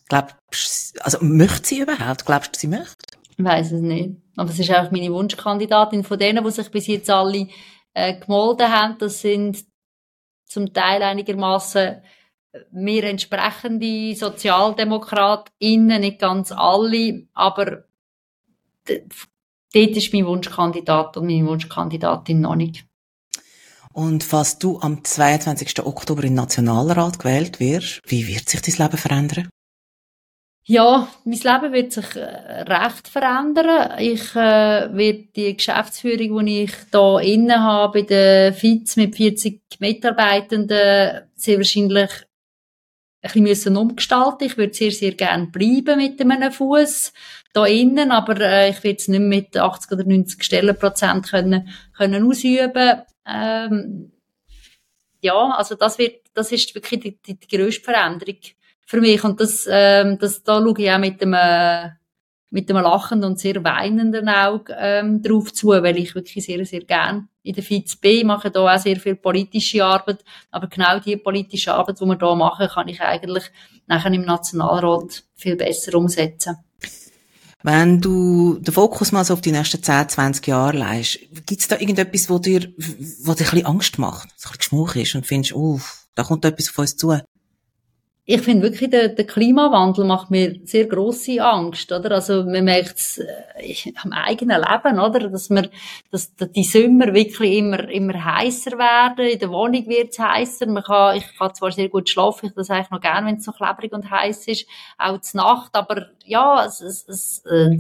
Glaubst 0.08 1.02
also 1.02 1.17
möchte 1.21 1.67
sie 1.67 1.80
überhaupt? 1.82 2.26
Glaubst 2.26 2.56
du, 2.56 2.60
sie 2.60 2.67
möchte? 2.67 2.95
Ich 3.38 3.43
weiss 3.43 3.71
es 3.71 3.82
nicht. 3.82 4.12
Aber 4.38 4.49
es 4.49 4.60
ist 4.60 4.71
auch 4.71 4.91
meine 4.91 5.12
Wunschkandidatin 5.12 6.04
von 6.04 6.19
denen, 6.19 6.43
die 6.43 6.52
sich 6.52 6.69
bis 6.71 6.88
jetzt 6.88 7.10
alle 7.10 7.47
äh, 7.93 8.19
gemolden 8.19 8.69
haben. 8.69 8.97
Das 8.99 9.21
sind 9.21 9.65
zum 10.54 10.72
Teil 10.72 11.02
einigermaßen 11.02 12.02
mir 12.72 13.04
entsprechende 13.06 14.16
SozialdemokratInnen, 14.16 16.02
nicht 16.02 16.20
ganz 16.20 16.52
alle, 16.52 17.28
aber 17.34 17.86
dort 18.86 19.18
ist 19.74 20.13
mein 20.13 20.28
Wunschkandidat 20.28 21.18
und 21.18 21.26
meine 21.26 21.48
Wunschkandidatin 21.48 22.42
noch 22.42 22.56
nicht. 22.56 22.86
Und 23.92 24.24
falls 24.24 24.60
du 24.60 24.80
am 24.80 25.04
22. 25.04 25.86
Oktober 25.86 26.24
in 26.24 26.30
den 26.30 26.36
Nationalrat 26.36 27.20
gewählt 27.20 27.60
wirst, 27.60 28.02
wie 28.06 28.28
wird 28.28 28.50
sich 28.50 28.62
dein 28.62 28.86
Leben 28.86 28.98
verändern? 28.98 29.50
Ja, 30.65 31.10
mein 31.26 31.39
Leben 31.39 31.73
wird 31.73 31.91
sich 31.91 32.15
äh, 32.15 32.62
recht 32.62 33.10
verändern. 33.10 33.99
Ich 33.99 34.34
äh, 34.34 34.95
werde 34.95 35.28
die 35.36 35.58
Geschäftsführung, 35.58 36.45
die 36.45 36.63
ich 36.63 36.73
da 36.89 37.19
inne 37.19 37.62
habe, 37.62 37.99
bei 37.99 38.06
der 38.08 38.54
FIZ 38.54 38.95
mit 38.95 39.13
40 39.17 39.62
Mitarbeitenden, 39.80 41.23
sehr 41.36 41.58
wahrscheinlich 41.58 42.12
ein 42.12 43.21
bisschen 43.21 43.43
müssen 43.43 43.78
umgestalten. 43.78 44.45
Ich 44.45 44.58
würde 44.58 44.73
sehr, 44.73 44.91
sehr 44.91 45.12
gerne 45.15 45.47
bleiben 45.47 45.97
mit 45.97 46.21
einem 46.21 46.52
Fuß 46.52 47.12
da 47.52 47.65
innen, 47.65 48.12
aber 48.12 48.39
äh, 48.39 48.69
ich 48.69 48.82
werde 48.86 48.97
es 48.97 49.10
nicht 49.10 49.19
mit 49.19 49.58
80 49.58 49.91
oder 49.91 50.06
90 50.06 50.41
Stellenprozent 50.41 51.30
können, 51.30 51.69
können 51.97 52.26
ausüben. 52.26 53.02
Ähm, 53.28 54.13
ja, 55.19 55.49
also 55.58 55.76
das 55.76 55.97
wird, 55.97 56.21
das 56.34 56.54
ist 56.54 56.73
wirklich 56.73 57.02
die, 57.02 57.21
die, 57.21 57.38
die 57.38 57.58
grösste 57.58 57.84
Veränderung 57.84 58.38
für 58.86 59.02
mich. 59.02 59.24
Und 59.24 59.39
das, 59.39 59.67
ähm, 59.69 60.17
das, 60.19 60.43
da 60.43 60.62
schaue 60.62 60.76
ich 60.78 60.91
auch 60.91 61.00
mit 61.00 61.22
einem, 61.22 61.91
mit 62.50 62.69
einem 62.69 62.84
lachenden 62.84 63.32
und 63.32 63.39
sehr 63.39 63.63
weinenden 63.63 64.30
Auge 64.30 64.76
ähm, 64.78 65.22
drauf 65.22 65.54
zu, 65.54 65.69
weil 65.69 65.98
ich 65.98 66.13
wirklich 66.15 66.46
sehr, 66.46 66.65
sehr 66.65 66.82
gern 66.82 67.30
in 67.41 67.54
der 67.54 67.63
FIZ 67.63 67.98
bin. 67.98 68.12
Ich 68.12 68.24
mache 68.24 68.52
da 68.52 68.62
auch 68.62 68.80
sehr 68.80 68.98
viel 68.98 69.15
politische 69.15 69.84
Arbeit, 69.84 70.24
aber 70.52 70.67
genau 70.67 71.00
die 71.00 71.17
politische 71.17 71.74
Arbeit, 71.74 72.00
die 72.00 72.06
wir 72.06 72.15
da 72.15 72.36
machen, 72.36 72.67
kann 72.67 72.88
ich 72.88 73.02
eigentlich 73.02 73.43
nachher 73.88 74.13
im 74.13 74.24
Nationalrat 74.24 75.24
viel 75.36 75.56
besser 75.56 75.96
umsetzen. 75.96 76.58
Wenn 77.65 78.02
du 78.02 78.60
den 78.60 78.74
Fokus 78.74 79.13
mal 79.13 79.24
so 79.24 79.34
auf 79.34 79.41
die 79.41 79.54
nächsten 79.54 79.82
10, 79.82 80.10
20 80.10 80.48
Jahre 80.48 80.78
leist, 80.78 81.17
gibt's 81.46 81.69
da 81.69 81.80
irgendetwas, 81.80 82.30
wo 82.30 82.38
dir, 82.38 82.74
wo 83.24 83.34
dir 83.34 83.46
ein 83.46 83.52
bisschen 83.52 83.65
Angst 83.65 84.00
macht, 84.00 84.28
ein 84.28 84.36
bisschen 84.36 84.58
geschmuch 84.58 84.96
ist 84.96 85.15
und 85.15 85.26
findest, 85.26 85.56
uff, 85.56 86.06
da 86.13 86.24
kommt 86.24 86.43
etwas 86.43 86.69
auf 86.69 86.80
uns 86.80 86.98
zu? 86.98 87.17
Ich 88.26 88.42
finde 88.42 88.64
wirklich, 88.64 88.90
der, 88.90 89.10
der 89.10 89.26
Klimawandel 89.26 90.06
macht 90.06 90.32
mir 90.32 90.58
sehr 90.64 90.86
große 90.86 91.44
Angst, 91.44 91.92
oder? 91.92 92.12
Also, 92.12 92.46
man 92.46 92.64
merkt 92.64 92.98
es 92.98 93.18
äh, 93.18 93.92
am 94.02 94.14
eigenen 94.14 94.62
Leben, 94.62 94.98
oder? 94.98 95.30
Dass 95.30 95.50
man, 95.50 95.68
dass 96.10 96.34
die 96.34 96.64
Sommer 96.64 97.14
wirklich 97.14 97.58
immer, 97.58 97.90
immer 97.90 98.24
heißer 98.24 98.78
werden. 98.78 99.26
In 99.28 99.40
der 99.40 99.50
Wohnung 99.50 99.86
wird 99.88 100.12
es 100.12 100.20
heißer. 100.20 100.68
Man 100.68 100.84
kann, 100.84 101.18
ich 101.18 101.38
kann 101.38 101.54
zwar 101.54 101.72
sehr 101.74 101.90
gut 101.90 102.10
schlafen, 102.10 102.46
ich 102.46 102.54
das 102.54 102.70
eigentlich 102.70 102.92
noch 102.92 103.02
gerne, 103.02 103.28
wenn 103.28 103.36
es 103.36 103.44
so 103.44 103.52
klebrig 103.52 103.92
und 103.92 104.10
heiß 104.10 104.48
ist. 104.48 104.68
Auch 104.98 105.20
zur 105.20 105.42
Nacht. 105.42 105.76
Aber, 105.76 106.08
ja, 106.24 106.64
es, 106.66 106.80
es, 106.80 107.06
es, 107.10 107.44
äh, 107.46 107.78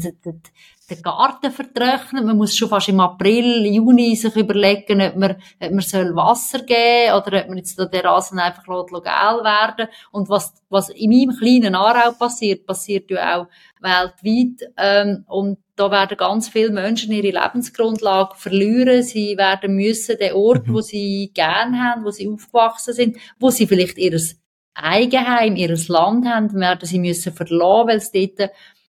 den 0.89 1.01
Garten 1.01 1.51
vertrocknet. 1.51 2.25
Man 2.25 2.37
muss 2.37 2.55
schon 2.55 2.69
fast 2.69 2.89
im 2.89 2.99
April, 2.99 3.65
Juni 3.65 4.15
sich 4.15 4.35
überlegen, 4.35 5.01
ob 5.01 5.15
man, 5.15 5.35
ob 5.59 5.71
man 5.71 5.81
soll 5.81 6.15
Wasser 6.15 6.59
geben 6.59 7.15
oder 7.15 7.41
ob 7.41 7.47
man 7.49 7.57
jetzt 7.57 7.79
den 7.79 8.01
Rasen 8.05 8.39
einfach 8.39 8.63
gel 8.65 8.73
werden 8.73 9.87
Und 10.11 10.29
was, 10.29 10.53
was 10.69 10.89
in 10.89 11.09
meinem 11.09 11.37
kleinen 11.37 11.75
Aarau 11.75 12.11
passiert, 12.11 12.65
passiert 12.65 13.09
ja 13.09 13.37
auch 13.37 13.47
weltweit. 13.79 14.71
Ähm, 14.77 15.23
und 15.27 15.59
da 15.75 15.89
werden 15.89 16.17
ganz 16.17 16.49
viele 16.49 16.71
Menschen 16.71 17.13
ihre 17.13 17.39
Lebensgrundlage 17.39 18.35
verlieren. 18.35 19.03
Sie 19.03 19.37
werden 19.37 19.75
müssen 19.75 20.17
den 20.17 20.33
Ort, 20.33 20.67
mhm. 20.67 20.73
wo 20.73 20.81
sie 20.81 21.31
gern 21.33 21.81
haben, 21.81 22.03
wo 22.03 22.11
sie 22.11 22.29
aufgewachsen 22.29 22.93
sind, 22.93 23.17
wo 23.39 23.49
sie 23.49 23.67
vielleicht 23.67 23.97
ihres 23.97 24.39
Eigenheim, 24.75 25.55
ihres 25.55 25.87
Land 25.87 26.27
haben, 26.27 26.53
werden 26.59 26.87
sie 26.87 26.99
müssen 26.99 27.31
verlassen, 27.31 27.87
weil 27.87 27.97
es 27.97 28.11
dort 28.11 28.51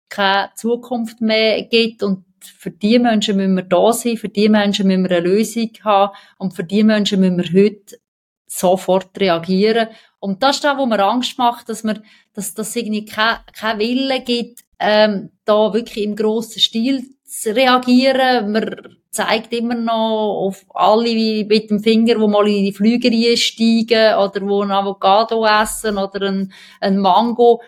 keine 0.09 0.51
Zukunft 0.55 1.21
mehr 1.21 1.63
gibt 1.63 2.03
und 2.03 2.25
für 2.41 2.71
die 2.71 2.99
Menschen 2.99 3.37
müssen 3.37 3.55
wir 3.55 3.63
da 3.63 3.93
sein, 3.93 4.17
für 4.17 4.29
die 4.29 4.49
Menschen 4.49 4.87
müssen 4.87 5.09
wir 5.09 5.17
eine 5.17 5.27
Lösung 5.27 5.69
haben 5.83 6.15
und 6.37 6.53
für 6.53 6.63
die 6.63 6.83
Menschen 6.83 7.19
müssen 7.19 7.37
wir 7.37 7.63
heute 7.63 7.99
sofort 8.47 9.19
reagieren. 9.19 9.89
Und 10.19 10.43
das 10.43 10.57
ist 10.57 10.63
da, 10.63 10.77
wo 10.77 10.85
mir 10.85 11.03
Angst 11.03 11.37
macht, 11.37 11.69
dass 11.69 11.83
man, 11.83 12.03
dass 12.33 12.53
das 12.53 12.75
irgendwie 12.75 13.05
kein, 13.05 13.37
kein 13.53 13.79
Wille 13.79 14.21
gibt, 14.21 14.61
ähm, 14.79 15.31
da 15.45 15.73
wirklich 15.73 16.03
im 16.03 16.15
grossen 16.15 16.59
Stil 16.59 17.03
zu 17.25 17.55
reagieren. 17.55 18.51
Man 18.51 18.99
zeigt 19.11 19.53
immer 19.53 19.75
noch 19.75 20.45
auf 20.45 20.65
alle 20.73 21.05
wie 21.05 21.45
mit 21.45 21.69
dem 21.69 21.81
Finger, 21.81 22.19
wo 22.19 22.27
mal 22.27 22.47
in 22.47 22.65
die 22.65 22.73
Flüge 22.73 23.37
steigen 23.37 24.15
oder 24.15 24.41
wo 24.41 24.61
ein 24.61 24.71
Avocado 24.71 25.45
essen 25.45 25.97
oder 25.97 26.27
ein, 26.27 26.53
ein 26.79 26.97
Mango 26.97 27.61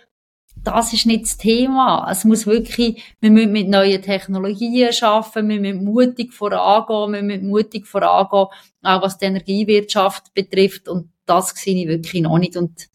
das 0.64 0.94
ist 0.94 1.06
nicht 1.06 1.24
das 1.24 1.38
Thema. 1.38 2.08
Es 2.10 2.24
muss 2.24 2.46
wirklich, 2.46 3.04
wir 3.20 3.32
müssen 3.32 3.52
mit 3.52 3.68
neuen 3.68 4.02
Technologien 4.02 4.94
schaffen, 4.94 5.50
wir 5.50 5.60
müssen 5.60 5.84
mutig 5.84 6.34
vorangehen, 6.34 7.14
wir 7.14 7.24
müssen 7.24 7.48
mutig 7.48 7.88
vorangehen, 7.88 8.48
auch 8.84 9.02
was 9.02 9.18
die 9.18 9.26
Energiewirtschaft 9.26 10.34
betrifft. 10.34 10.88
Und 10.88 11.12
das 11.26 11.50
sehe 11.50 11.84
ich 11.84 11.88
wirklich 11.88 12.22
noch 12.22 12.38
nicht. 12.38 12.58
Und 12.58 12.90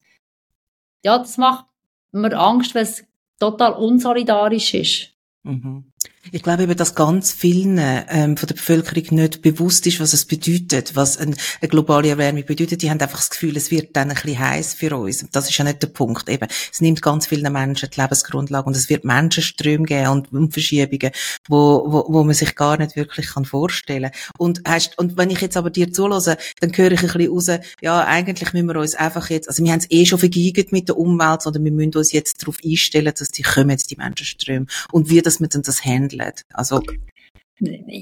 ja, 1.04 1.18
das 1.18 1.38
macht 1.38 1.66
mir 2.12 2.38
Angst, 2.38 2.74
weil 2.74 2.84
es 2.84 3.04
total 3.38 3.72
unsolidarisch 3.72 4.74
ist. 4.74 5.12
Mhm. 5.42 5.92
Ich 6.32 6.42
glaube 6.42 6.64
eben, 6.64 6.76
dass 6.76 6.94
ganz 6.94 7.32
vielen 7.32 7.78
ähm, 7.78 8.36
von 8.36 8.46
der 8.48 8.54
Bevölkerung 8.54 9.18
nicht 9.18 9.42
bewusst 9.42 9.86
ist, 9.86 10.00
was 10.00 10.12
es 10.12 10.24
bedeutet, 10.24 10.96
was 10.96 11.18
ein, 11.18 11.36
eine 11.60 11.68
globale 11.68 12.08
Erwärmung 12.08 12.44
bedeutet. 12.44 12.82
Die 12.82 12.90
haben 12.90 13.00
einfach 13.00 13.18
das 13.18 13.30
Gefühl, 13.30 13.56
es 13.56 13.70
wird 13.70 13.94
dann 13.94 14.10
ein 14.10 14.14
bisschen 14.14 14.38
heiß 14.38 14.74
für 14.74 14.96
uns. 14.96 15.24
Das 15.30 15.48
ist 15.48 15.56
ja 15.56 15.64
nicht 15.64 15.82
der 15.82 15.88
Punkt. 15.88 16.28
Eben, 16.28 16.48
es 16.72 16.80
nimmt 16.80 17.00
ganz 17.00 17.26
vielen 17.26 17.52
Menschen 17.52 17.88
die 17.94 18.00
Lebensgrundlage 18.00 18.66
und 18.66 18.76
es 18.76 18.88
wird 18.88 19.04
Menschenströme 19.04 19.84
geben 19.84 20.08
und, 20.08 20.32
und 20.32 20.52
Verschiebungen, 20.52 21.12
wo, 21.48 21.84
wo, 21.86 22.06
wo 22.08 22.24
man 22.24 22.34
sich 22.34 22.54
gar 22.54 22.76
nicht 22.76 22.96
wirklich 22.96 23.26
kann 23.26 23.44
vorstellen 23.44 24.10
Und 24.36 24.62
hast, 24.66 24.98
und 24.98 25.16
wenn 25.16 25.30
ich 25.30 25.40
jetzt 25.40 25.56
aber 25.56 25.70
dir 25.70 25.92
zulasse, 25.92 26.36
dann 26.60 26.76
höre 26.76 26.92
ich 26.92 27.02
ein 27.02 27.06
bisschen 27.06 27.30
raus, 27.30 27.50
ja, 27.80 28.04
eigentlich 28.04 28.52
müssen 28.52 28.66
wir 28.66 28.76
uns 28.76 28.94
einfach 28.94 29.30
jetzt, 29.30 29.48
also 29.48 29.62
wir 29.62 29.70
haben 29.70 29.78
es 29.78 29.90
eh 29.90 30.06
schon 30.06 30.18
vergeigt 30.18 30.72
mit 30.72 30.88
der 30.88 30.96
Umwelt, 30.96 31.42
sondern 31.42 31.64
wir 31.64 31.72
müssen 31.72 31.96
uns 31.96 32.12
jetzt 32.12 32.42
darauf 32.42 32.58
einstellen, 32.64 33.12
dass 33.16 33.30
die 33.30 33.42
kommen, 33.42 33.76
die 33.76 33.96
Menschenströme. 33.96 34.66
Und 34.90 35.08
wie, 35.08 35.22
dass 35.22 35.40
wir 35.40 35.48
dann 35.48 35.62
das 35.62 35.84
handeln. 35.84 36.15
Also, 36.52 36.80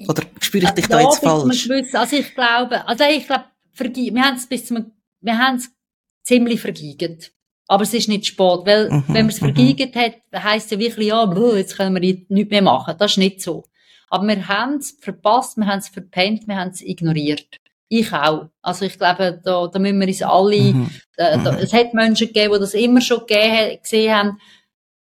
oder 0.09 0.23
spüre 0.41 0.65
ich 0.65 0.71
dich 0.71 0.89
da, 0.89 0.97
da 0.97 1.03
jetzt 1.03 1.19
falsch? 1.19 1.69
Also 1.93 2.17
ich 2.17 2.35
glaube, 2.35 2.87
also 2.87 3.05
ich 3.05 3.27
glaube, 3.27 3.45
wir 3.77 4.23
haben 4.23 4.37
es 4.37 4.47
bis 4.47 4.67
zum, 4.67 4.93
wir 5.21 5.39
haben 5.39 5.57
es 5.57 5.71
ziemlich 6.23 6.61
vergeigt. 6.61 7.33
Aber 7.67 7.83
es 7.85 7.95
ist 7.95 8.09
nicht 8.09 8.27
spät, 8.27 8.61
weil, 8.65 8.91
mhm, 8.91 9.05
wenn 9.09 9.27
man 9.27 9.29
es 9.29 9.41
mhm. 9.41 9.55
vergeigt 9.55 9.97
hat, 9.97 10.17
heisst 10.35 10.71
ja 10.71 10.79
wirklich, 10.79 11.09
ja, 11.09 11.57
jetzt 11.57 11.77
können 11.77 11.95
wir 11.95 12.01
nichts 12.01 12.51
mehr 12.51 12.63
machen. 12.63 12.97
Das 12.99 13.13
ist 13.13 13.19
nicht 13.19 13.41
so. 13.41 13.65
Aber 14.11 14.27
wir 14.27 14.47
haben 14.49 14.77
es 14.77 14.99
verpasst, 15.01 15.57
wir 15.57 15.67
haben 15.67 15.79
es 15.79 15.89
verpennt, 15.89 16.47
wir 16.47 16.57
haben 16.57 16.71
es 16.71 16.83
ignoriert. 16.83 17.59
Ich 17.89 18.13
auch. 18.13 18.49
Also 18.61 18.85
ich 18.85 18.99
glaube, 18.99 19.41
da, 19.43 19.67
da 19.67 19.79
müssen 19.79 20.01
wir 20.01 20.09
uns 20.09 20.23
alle, 20.23 20.75
mhm. 20.75 20.91
äh, 21.17 21.39
da, 21.43 21.57
es 21.59 21.73
hat 21.73 21.95
Menschen 21.95 22.29
gegeben, 22.29 22.55
die 22.55 22.61
das 22.61 22.75
immer 22.75 23.01
schon 23.01 23.21
gegeben, 23.21 23.81
gesehen 23.83 24.15
haben. 24.15 24.39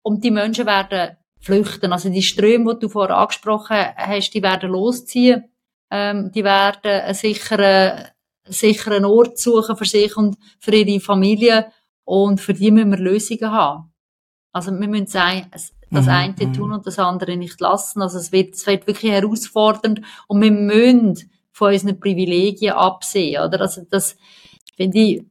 Und 0.03 0.23
die 0.23 0.31
Menschen 0.31 0.65
werden 0.65 1.17
flüchten. 1.41 1.91
Also 1.91 2.09
die 2.09 2.21
Ströme, 2.21 2.75
die 2.75 2.81
du 2.81 2.89
vorher 2.89 3.17
angesprochen 3.17 3.77
hast, 3.95 4.31
die 4.31 4.43
werden 4.43 4.71
losziehen. 4.71 5.45
Ähm, 5.89 6.31
die 6.31 6.43
werden 6.43 7.01
einen 7.01 7.13
sicheren, 7.13 8.05
sicheren 8.45 9.05
Ort 9.05 9.37
suchen 9.37 9.75
für 9.75 9.85
sich 9.85 10.15
und 10.15 10.37
für 10.59 10.73
ihre 10.73 10.99
Familie. 10.99 11.71
Und 12.03 12.39
für 12.39 12.53
die 12.53 12.71
müssen 12.71 12.91
wir 12.91 12.97
Lösungen 12.97 13.51
haben. 13.51 13.91
Also 14.53 14.71
wir 14.71 14.87
müssen 14.87 15.05
das 15.91 16.05
mhm, 16.05 16.11
eine 16.11 16.35
mhm. 16.39 16.53
tun 16.53 16.73
und 16.73 16.87
das 16.87 16.99
andere 16.99 17.35
nicht 17.37 17.59
lassen. 17.59 18.01
Also 18.01 18.17
es 18.17 18.31
wird, 18.31 18.55
es 18.55 18.65
wird 18.67 18.87
wirklich 18.87 19.11
herausfordernd 19.11 20.01
und 20.27 20.41
wir 20.41 20.51
müssen 20.51 21.29
von 21.51 21.73
unseren 21.73 21.99
Privilegien 21.99 22.73
absehen, 22.73 23.43
oder? 23.43 23.61
Also 23.61 23.83
das 23.89 24.15
finde 24.75 24.97
ich, 24.99 25.23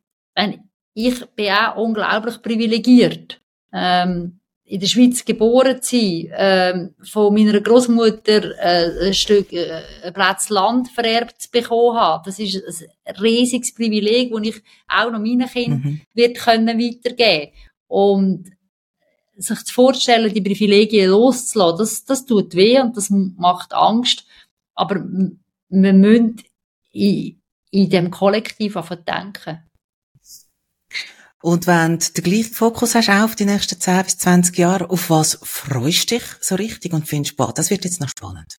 ich 0.94 1.26
bin 1.30 1.52
auch 1.52 1.76
unglaublich 1.76 2.42
privilegiert. 2.42 3.40
Ähm, 3.72 4.39
in 4.70 4.78
der 4.78 4.86
Schweiz 4.86 5.24
geboren 5.24 5.82
zu 5.82 5.96
sein, 5.96 6.28
ähm, 6.32 6.94
von 7.02 7.34
meiner 7.34 7.60
Großmutter 7.60 8.56
äh, 8.56 9.08
ein 9.08 9.14
Stück 9.14 9.52
äh, 9.52 9.82
ein 10.04 10.12
Platz 10.12 10.48
Land 10.48 10.88
vererbt 10.90 11.42
zu 11.42 11.50
bekommen 11.50 11.98
haben, 11.98 12.22
das 12.24 12.38
ist 12.38 12.84
ein 13.04 13.16
riesiges 13.16 13.74
Privileg, 13.74 14.30
das 14.32 14.46
ich 14.46 14.62
auch 14.86 15.10
noch 15.10 15.18
meinen 15.18 15.48
Kindern 15.48 15.80
mhm. 15.82 16.00
wird 16.14 16.38
können 16.38 16.78
weitergeben 16.78 17.50
und 17.88 18.48
sich 19.36 19.64
zu 19.64 19.74
vorstellen, 19.74 20.32
die 20.32 20.40
Privilegien 20.40 21.10
loszulassen, 21.10 21.78
das, 21.78 22.04
das 22.04 22.24
tut 22.24 22.54
weh 22.54 22.78
und 22.78 22.96
das 22.96 23.10
macht 23.10 23.72
Angst, 23.72 24.24
aber 24.76 25.00
wir 25.00 25.92
müssen 25.92 26.44
in, 26.92 27.40
in 27.72 27.90
dem 27.90 28.12
Kollektiv 28.12 28.76
einfach 28.76 29.02
denken. 29.02 29.64
Und 31.42 31.66
wenn 31.66 31.98
du 31.98 32.12
den 32.12 32.24
gleichen 32.24 32.52
Fokus 32.52 32.94
hast 32.94 33.08
auf 33.08 33.34
die 33.34 33.46
nächsten 33.46 33.80
10 33.80 34.04
bis 34.04 34.18
20 34.18 34.58
Jahre, 34.58 34.90
auf 34.90 35.08
was 35.08 35.38
freust 35.42 36.10
du 36.10 36.16
dich 36.16 36.24
so 36.40 36.54
richtig 36.54 36.92
und 36.92 37.08
findest, 37.08 37.36
boah, 37.36 37.52
das 37.54 37.70
wird 37.70 37.84
jetzt 37.84 38.00
noch 38.00 38.08
spannend? 38.08 38.56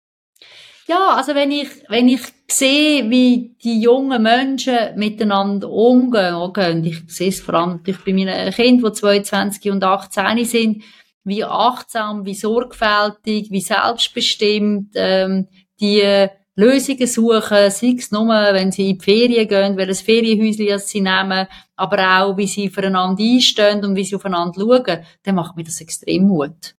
Ja, 0.88 1.14
also 1.14 1.34
wenn 1.34 1.52
ich, 1.52 1.68
wenn 1.88 2.08
ich 2.08 2.22
sehe, 2.50 3.08
wie 3.10 3.54
die 3.62 3.80
jungen 3.80 4.22
Menschen 4.22 4.96
miteinander 4.96 5.70
umgehen, 5.70 6.84
ich 6.84 7.02
sehe 7.06 7.28
es 7.28 7.40
vor 7.40 7.54
allem 7.54 7.70
natürlich 7.70 8.04
bei 8.04 8.12
meinen 8.12 8.52
Kindern, 8.52 8.92
die 8.92 8.98
22 8.98 9.70
und 9.70 9.84
18 9.84 10.44
sind, 10.44 10.82
wie 11.22 11.44
achtsam, 11.44 12.24
wie 12.24 12.34
sorgfältig, 12.34 13.50
wie 13.50 13.60
selbstbestimmt 13.60 14.92
ähm, 14.96 15.48
die 15.80 16.28
Lösungen 16.56 17.06
suchen, 17.06 17.70
sei 17.70 17.94
es 17.96 18.10
nur, 18.10 18.26
wenn 18.28 18.72
sie 18.72 18.90
in 18.90 18.98
die 18.98 19.04
Ferien 19.04 19.48
gehen, 19.48 19.76
welches 19.76 20.00
Ferienhäuschen 20.00 20.78
sie 20.78 21.00
nehmen, 21.00 21.46
aber 21.80 22.20
auch, 22.20 22.36
wie 22.36 22.46
sie 22.46 22.68
füreinander 22.68 23.22
einstehen 23.22 23.84
und 23.84 23.96
wie 23.96 24.04
sie 24.04 24.16
aufeinander 24.16 24.60
schauen, 24.60 25.04
dann 25.22 25.34
macht 25.34 25.56
mir 25.56 25.64
das 25.64 25.80
extrem 25.80 26.24
Mut. 26.24 26.74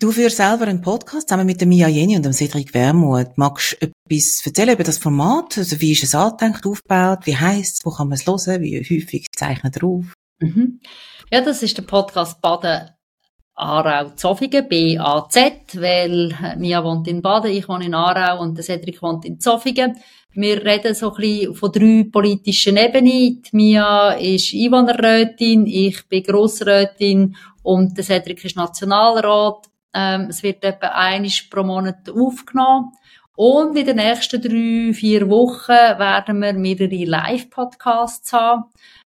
Du 0.00 0.12
führst 0.12 0.36
selber 0.36 0.68
einen 0.68 0.80
Podcast 0.80 1.28
zusammen 1.28 1.46
mit 1.46 1.60
der 1.60 1.66
Mia 1.66 1.88
Jenny 1.88 2.14
und 2.14 2.24
dem 2.24 2.32
Cedric 2.32 2.72
Wermuth. 2.72 3.36
Magst 3.36 3.76
du 3.80 3.86
etwas 3.86 4.46
erzählen 4.46 4.74
über 4.74 4.84
das 4.84 4.98
Format? 4.98 5.58
Also 5.58 5.80
wie 5.80 5.90
ist 5.90 6.04
es 6.04 6.14
angedenkt, 6.14 6.64
aufgebaut? 6.64 7.20
Wie 7.24 7.36
heisst 7.36 7.78
es? 7.78 7.84
Wo 7.84 7.90
kann 7.90 8.08
man 8.08 8.16
es 8.16 8.24
hören? 8.24 8.62
Wie 8.62 8.78
häufig 8.78 9.26
zeichnet 9.34 9.76
ihr 9.76 9.84
auf? 9.84 10.14
Mhm. 10.38 10.80
Ja, 11.32 11.40
das 11.40 11.64
ist 11.64 11.76
der 11.76 11.82
Podcast 11.82 12.40
Baden 12.40 12.90
Aarau 13.58 14.10
Zofingen, 14.14 14.68
B-A-Z, 14.68 15.80
weil 15.80 16.32
Mia 16.58 16.82
wohnt 16.84 17.08
in 17.08 17.20
Baden, 17.20 17.50
ich 17.50 17.68
wohne 17.68 17.86
in 17.86 17.94
Aarau 17.94 18.40
und 18.40 18.56
der 18.56 18.64
Cedric 18.64 19.02
wohnt 19.02 19.24
in 19.24 19.40
Zofingen. 19.40 19.96
Wir 20.32 20.64
reden 20.64 20.94
so 20.94 21.12
ein 21.12 21.20
bisschen 21.20 21.54
von 21.54 21.72
drei 21.72 22.06
politischen 22.10 22.76
Ebenen. 22.76 23.42
Die 23.42 23.50
Mia 23.52 24.12
ist 24.12 24.54
Einwohnerrätin, 24.54 25.66
ich 25.66 26.08
bin 26.08 26.22
Grossrätin 26.22 27.36
und 27.64 27.96
der 27.96 28.04
Cedric 28.04 28.44
ist 28.44 28.56
Nationalrat. 28.56 29.66
Ähm, 29.92 30.26
es 30.28 30.42
wird 30.44 30.62
etwa 30.62 30.88
einisch 30.88 31.42
pro 31.50 31.64
Monat 31.64 32.08
aufgenommen. 32.08 32.92
Und 33.34 33.76
in 33.76 33.86
den 33.86 33.96
nächsten 33.96 34.40
drei, 34.40 34.92
vier 34.92 35.28
Wochen 35.28 35.98
werden 35.98 36.40
wir 36.40 36.52
mehrere 36.52 37.04
Live-Podcasts 37.04 38.32
haben 38.32 38.64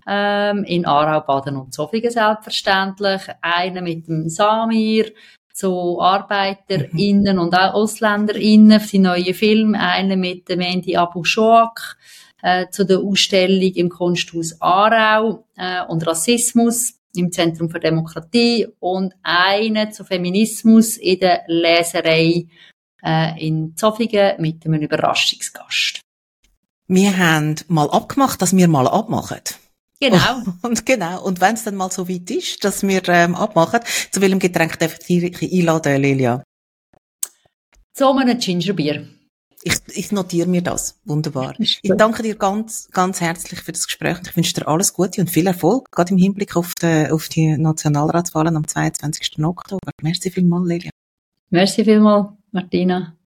ähm, 0.08 0.64
in 0.64 0.86
Aarau, 0.86 1.22
Baden 1.22 1.58
und 1.58 1.74
Zofingen 1.74 2.12
selbstverständlich. 2.12 3.22
Einen 3.42 3.84
mit 3.84 4.08
dem 4.08 4.30
Samir 4.30 5.12
zu 5.54 6.00
ArbeiterInnen 6.00 7.36
mhm. 7.36 7.42
und 7.42 7.56
auch 7.56 7.74
AusländerInnen 7.74 8.80
für 8.80 8.92
die 8.92 9.00
neuen 9.00 9.34
Film. 9.34 9.76
Einen 9.76 10.20
mit 10.20 10.50
dem 10.50 10.62
Andy 10.62 10.96
Abu 10.96 11.24
Shoak 11.24 11.98
äh, 12.42 12.68
zu 12.70 12.86
der 12.86 13.00
Ausstellung 13.00 13.74
im 13.74 13.90
Kunsthaus 13.90 14.56
Aarau 14.62 15.46
äh, 15.58 15.84
und 15.88 16.06
Rassismus 16.08 16.94
im 17.16 17.32
Zentrum 17.32 17.70
für 17.70 17.80
Demokratie 17.80 18.68
und 18.80 19.14
einen 19.24 19.92
zu 19.92 20.04
Feminismus 20.04 20.98
in 20.98 21.20
der 21.20 21.44
Leserei 21.48 22.48
äh, 23.04 23.48
in 23.48 23.76
Zofingen 23.76 24.40
mit 24.40 24.66
einem 24.66 24.82
Überraschungsgast. 24.82 26.02
Wir 26.88 27.18
haben 27.18 27.56
mal 27.68 27.90
abgemacht, 27.90 28.42
dass 28.42 28.56
wir 28.56 28.68
mal 28.68 28.88
abmachen. 28.88 29.42
Genau. 30.00 30.44
Und 30.62 30.86
genau. 30.86 31.24
Und 31.24 31.42
wenn 31.42 31.56
es 31.56 31.64
dann 31.64 31.76
mal 31.76 31.92
so 31.92 32.08
weit 32.08 32.30
ist, 32.32 32.64
dass 32.64 32.84
wir 32.84 33.08
ähm, 33.10 33.36
abmachen, 33.36 33.82
zu 34.12 34.22
welchem 34.22 34.40
Getränk 34.40 34.80
darf 34.80 34.98
ich 35.08 35.40
dich 35.40 35.54
einladen, 35.54 36.02
Lilia? 36.02 36.44
Zu 37.94 38.12
einem 38.12 38.40
Gingerbier. 38.40 39.08
Ich, 39.62 39.76
ich 39.88 40.12
notiere 40.14 40.48
mir 40.48 40.62
das. 40.62 40.98
Wunderbar. 41.04 41.54
Ich 41.60 41.82
danke 41.84 42.24
dir 42.24 42.36
ganz, 42.36 42.88
ganz 42.92 43.20
herzlich 43.20 43.60
für 43.60 43.74
das 43.74 43.88
Gespräch 43.88 44.18
und 44.20 44.28
ich 44.28 44.36
wünsche 44.38 44.54
dir 44.54 44.68
alles 44.70 44.94
Gute 44.94 45.20
und 45.20 45.30
viel 45.30 45.48
Erfolg, 45.48 45.92
gerade 45.92 46.12
im 46.14 46.18
Hinblick 46.18 46.56
auf 46.56 46.74
die, 46.76 47.12
auf 47.12 47.28
die 47.28 47.58
Nationalratswahlen 47.58 48.56
am 48.56 48.66
22. 48.66 49.44
Oktober. 49.44 49.92
Merci 50.02 50.32
vielmals, 50.32 50.66
Lilia. 50.66 50.92
Merci 51.50 51.84
vielmals, 51.84 52.30
Martina. 52.52 53.19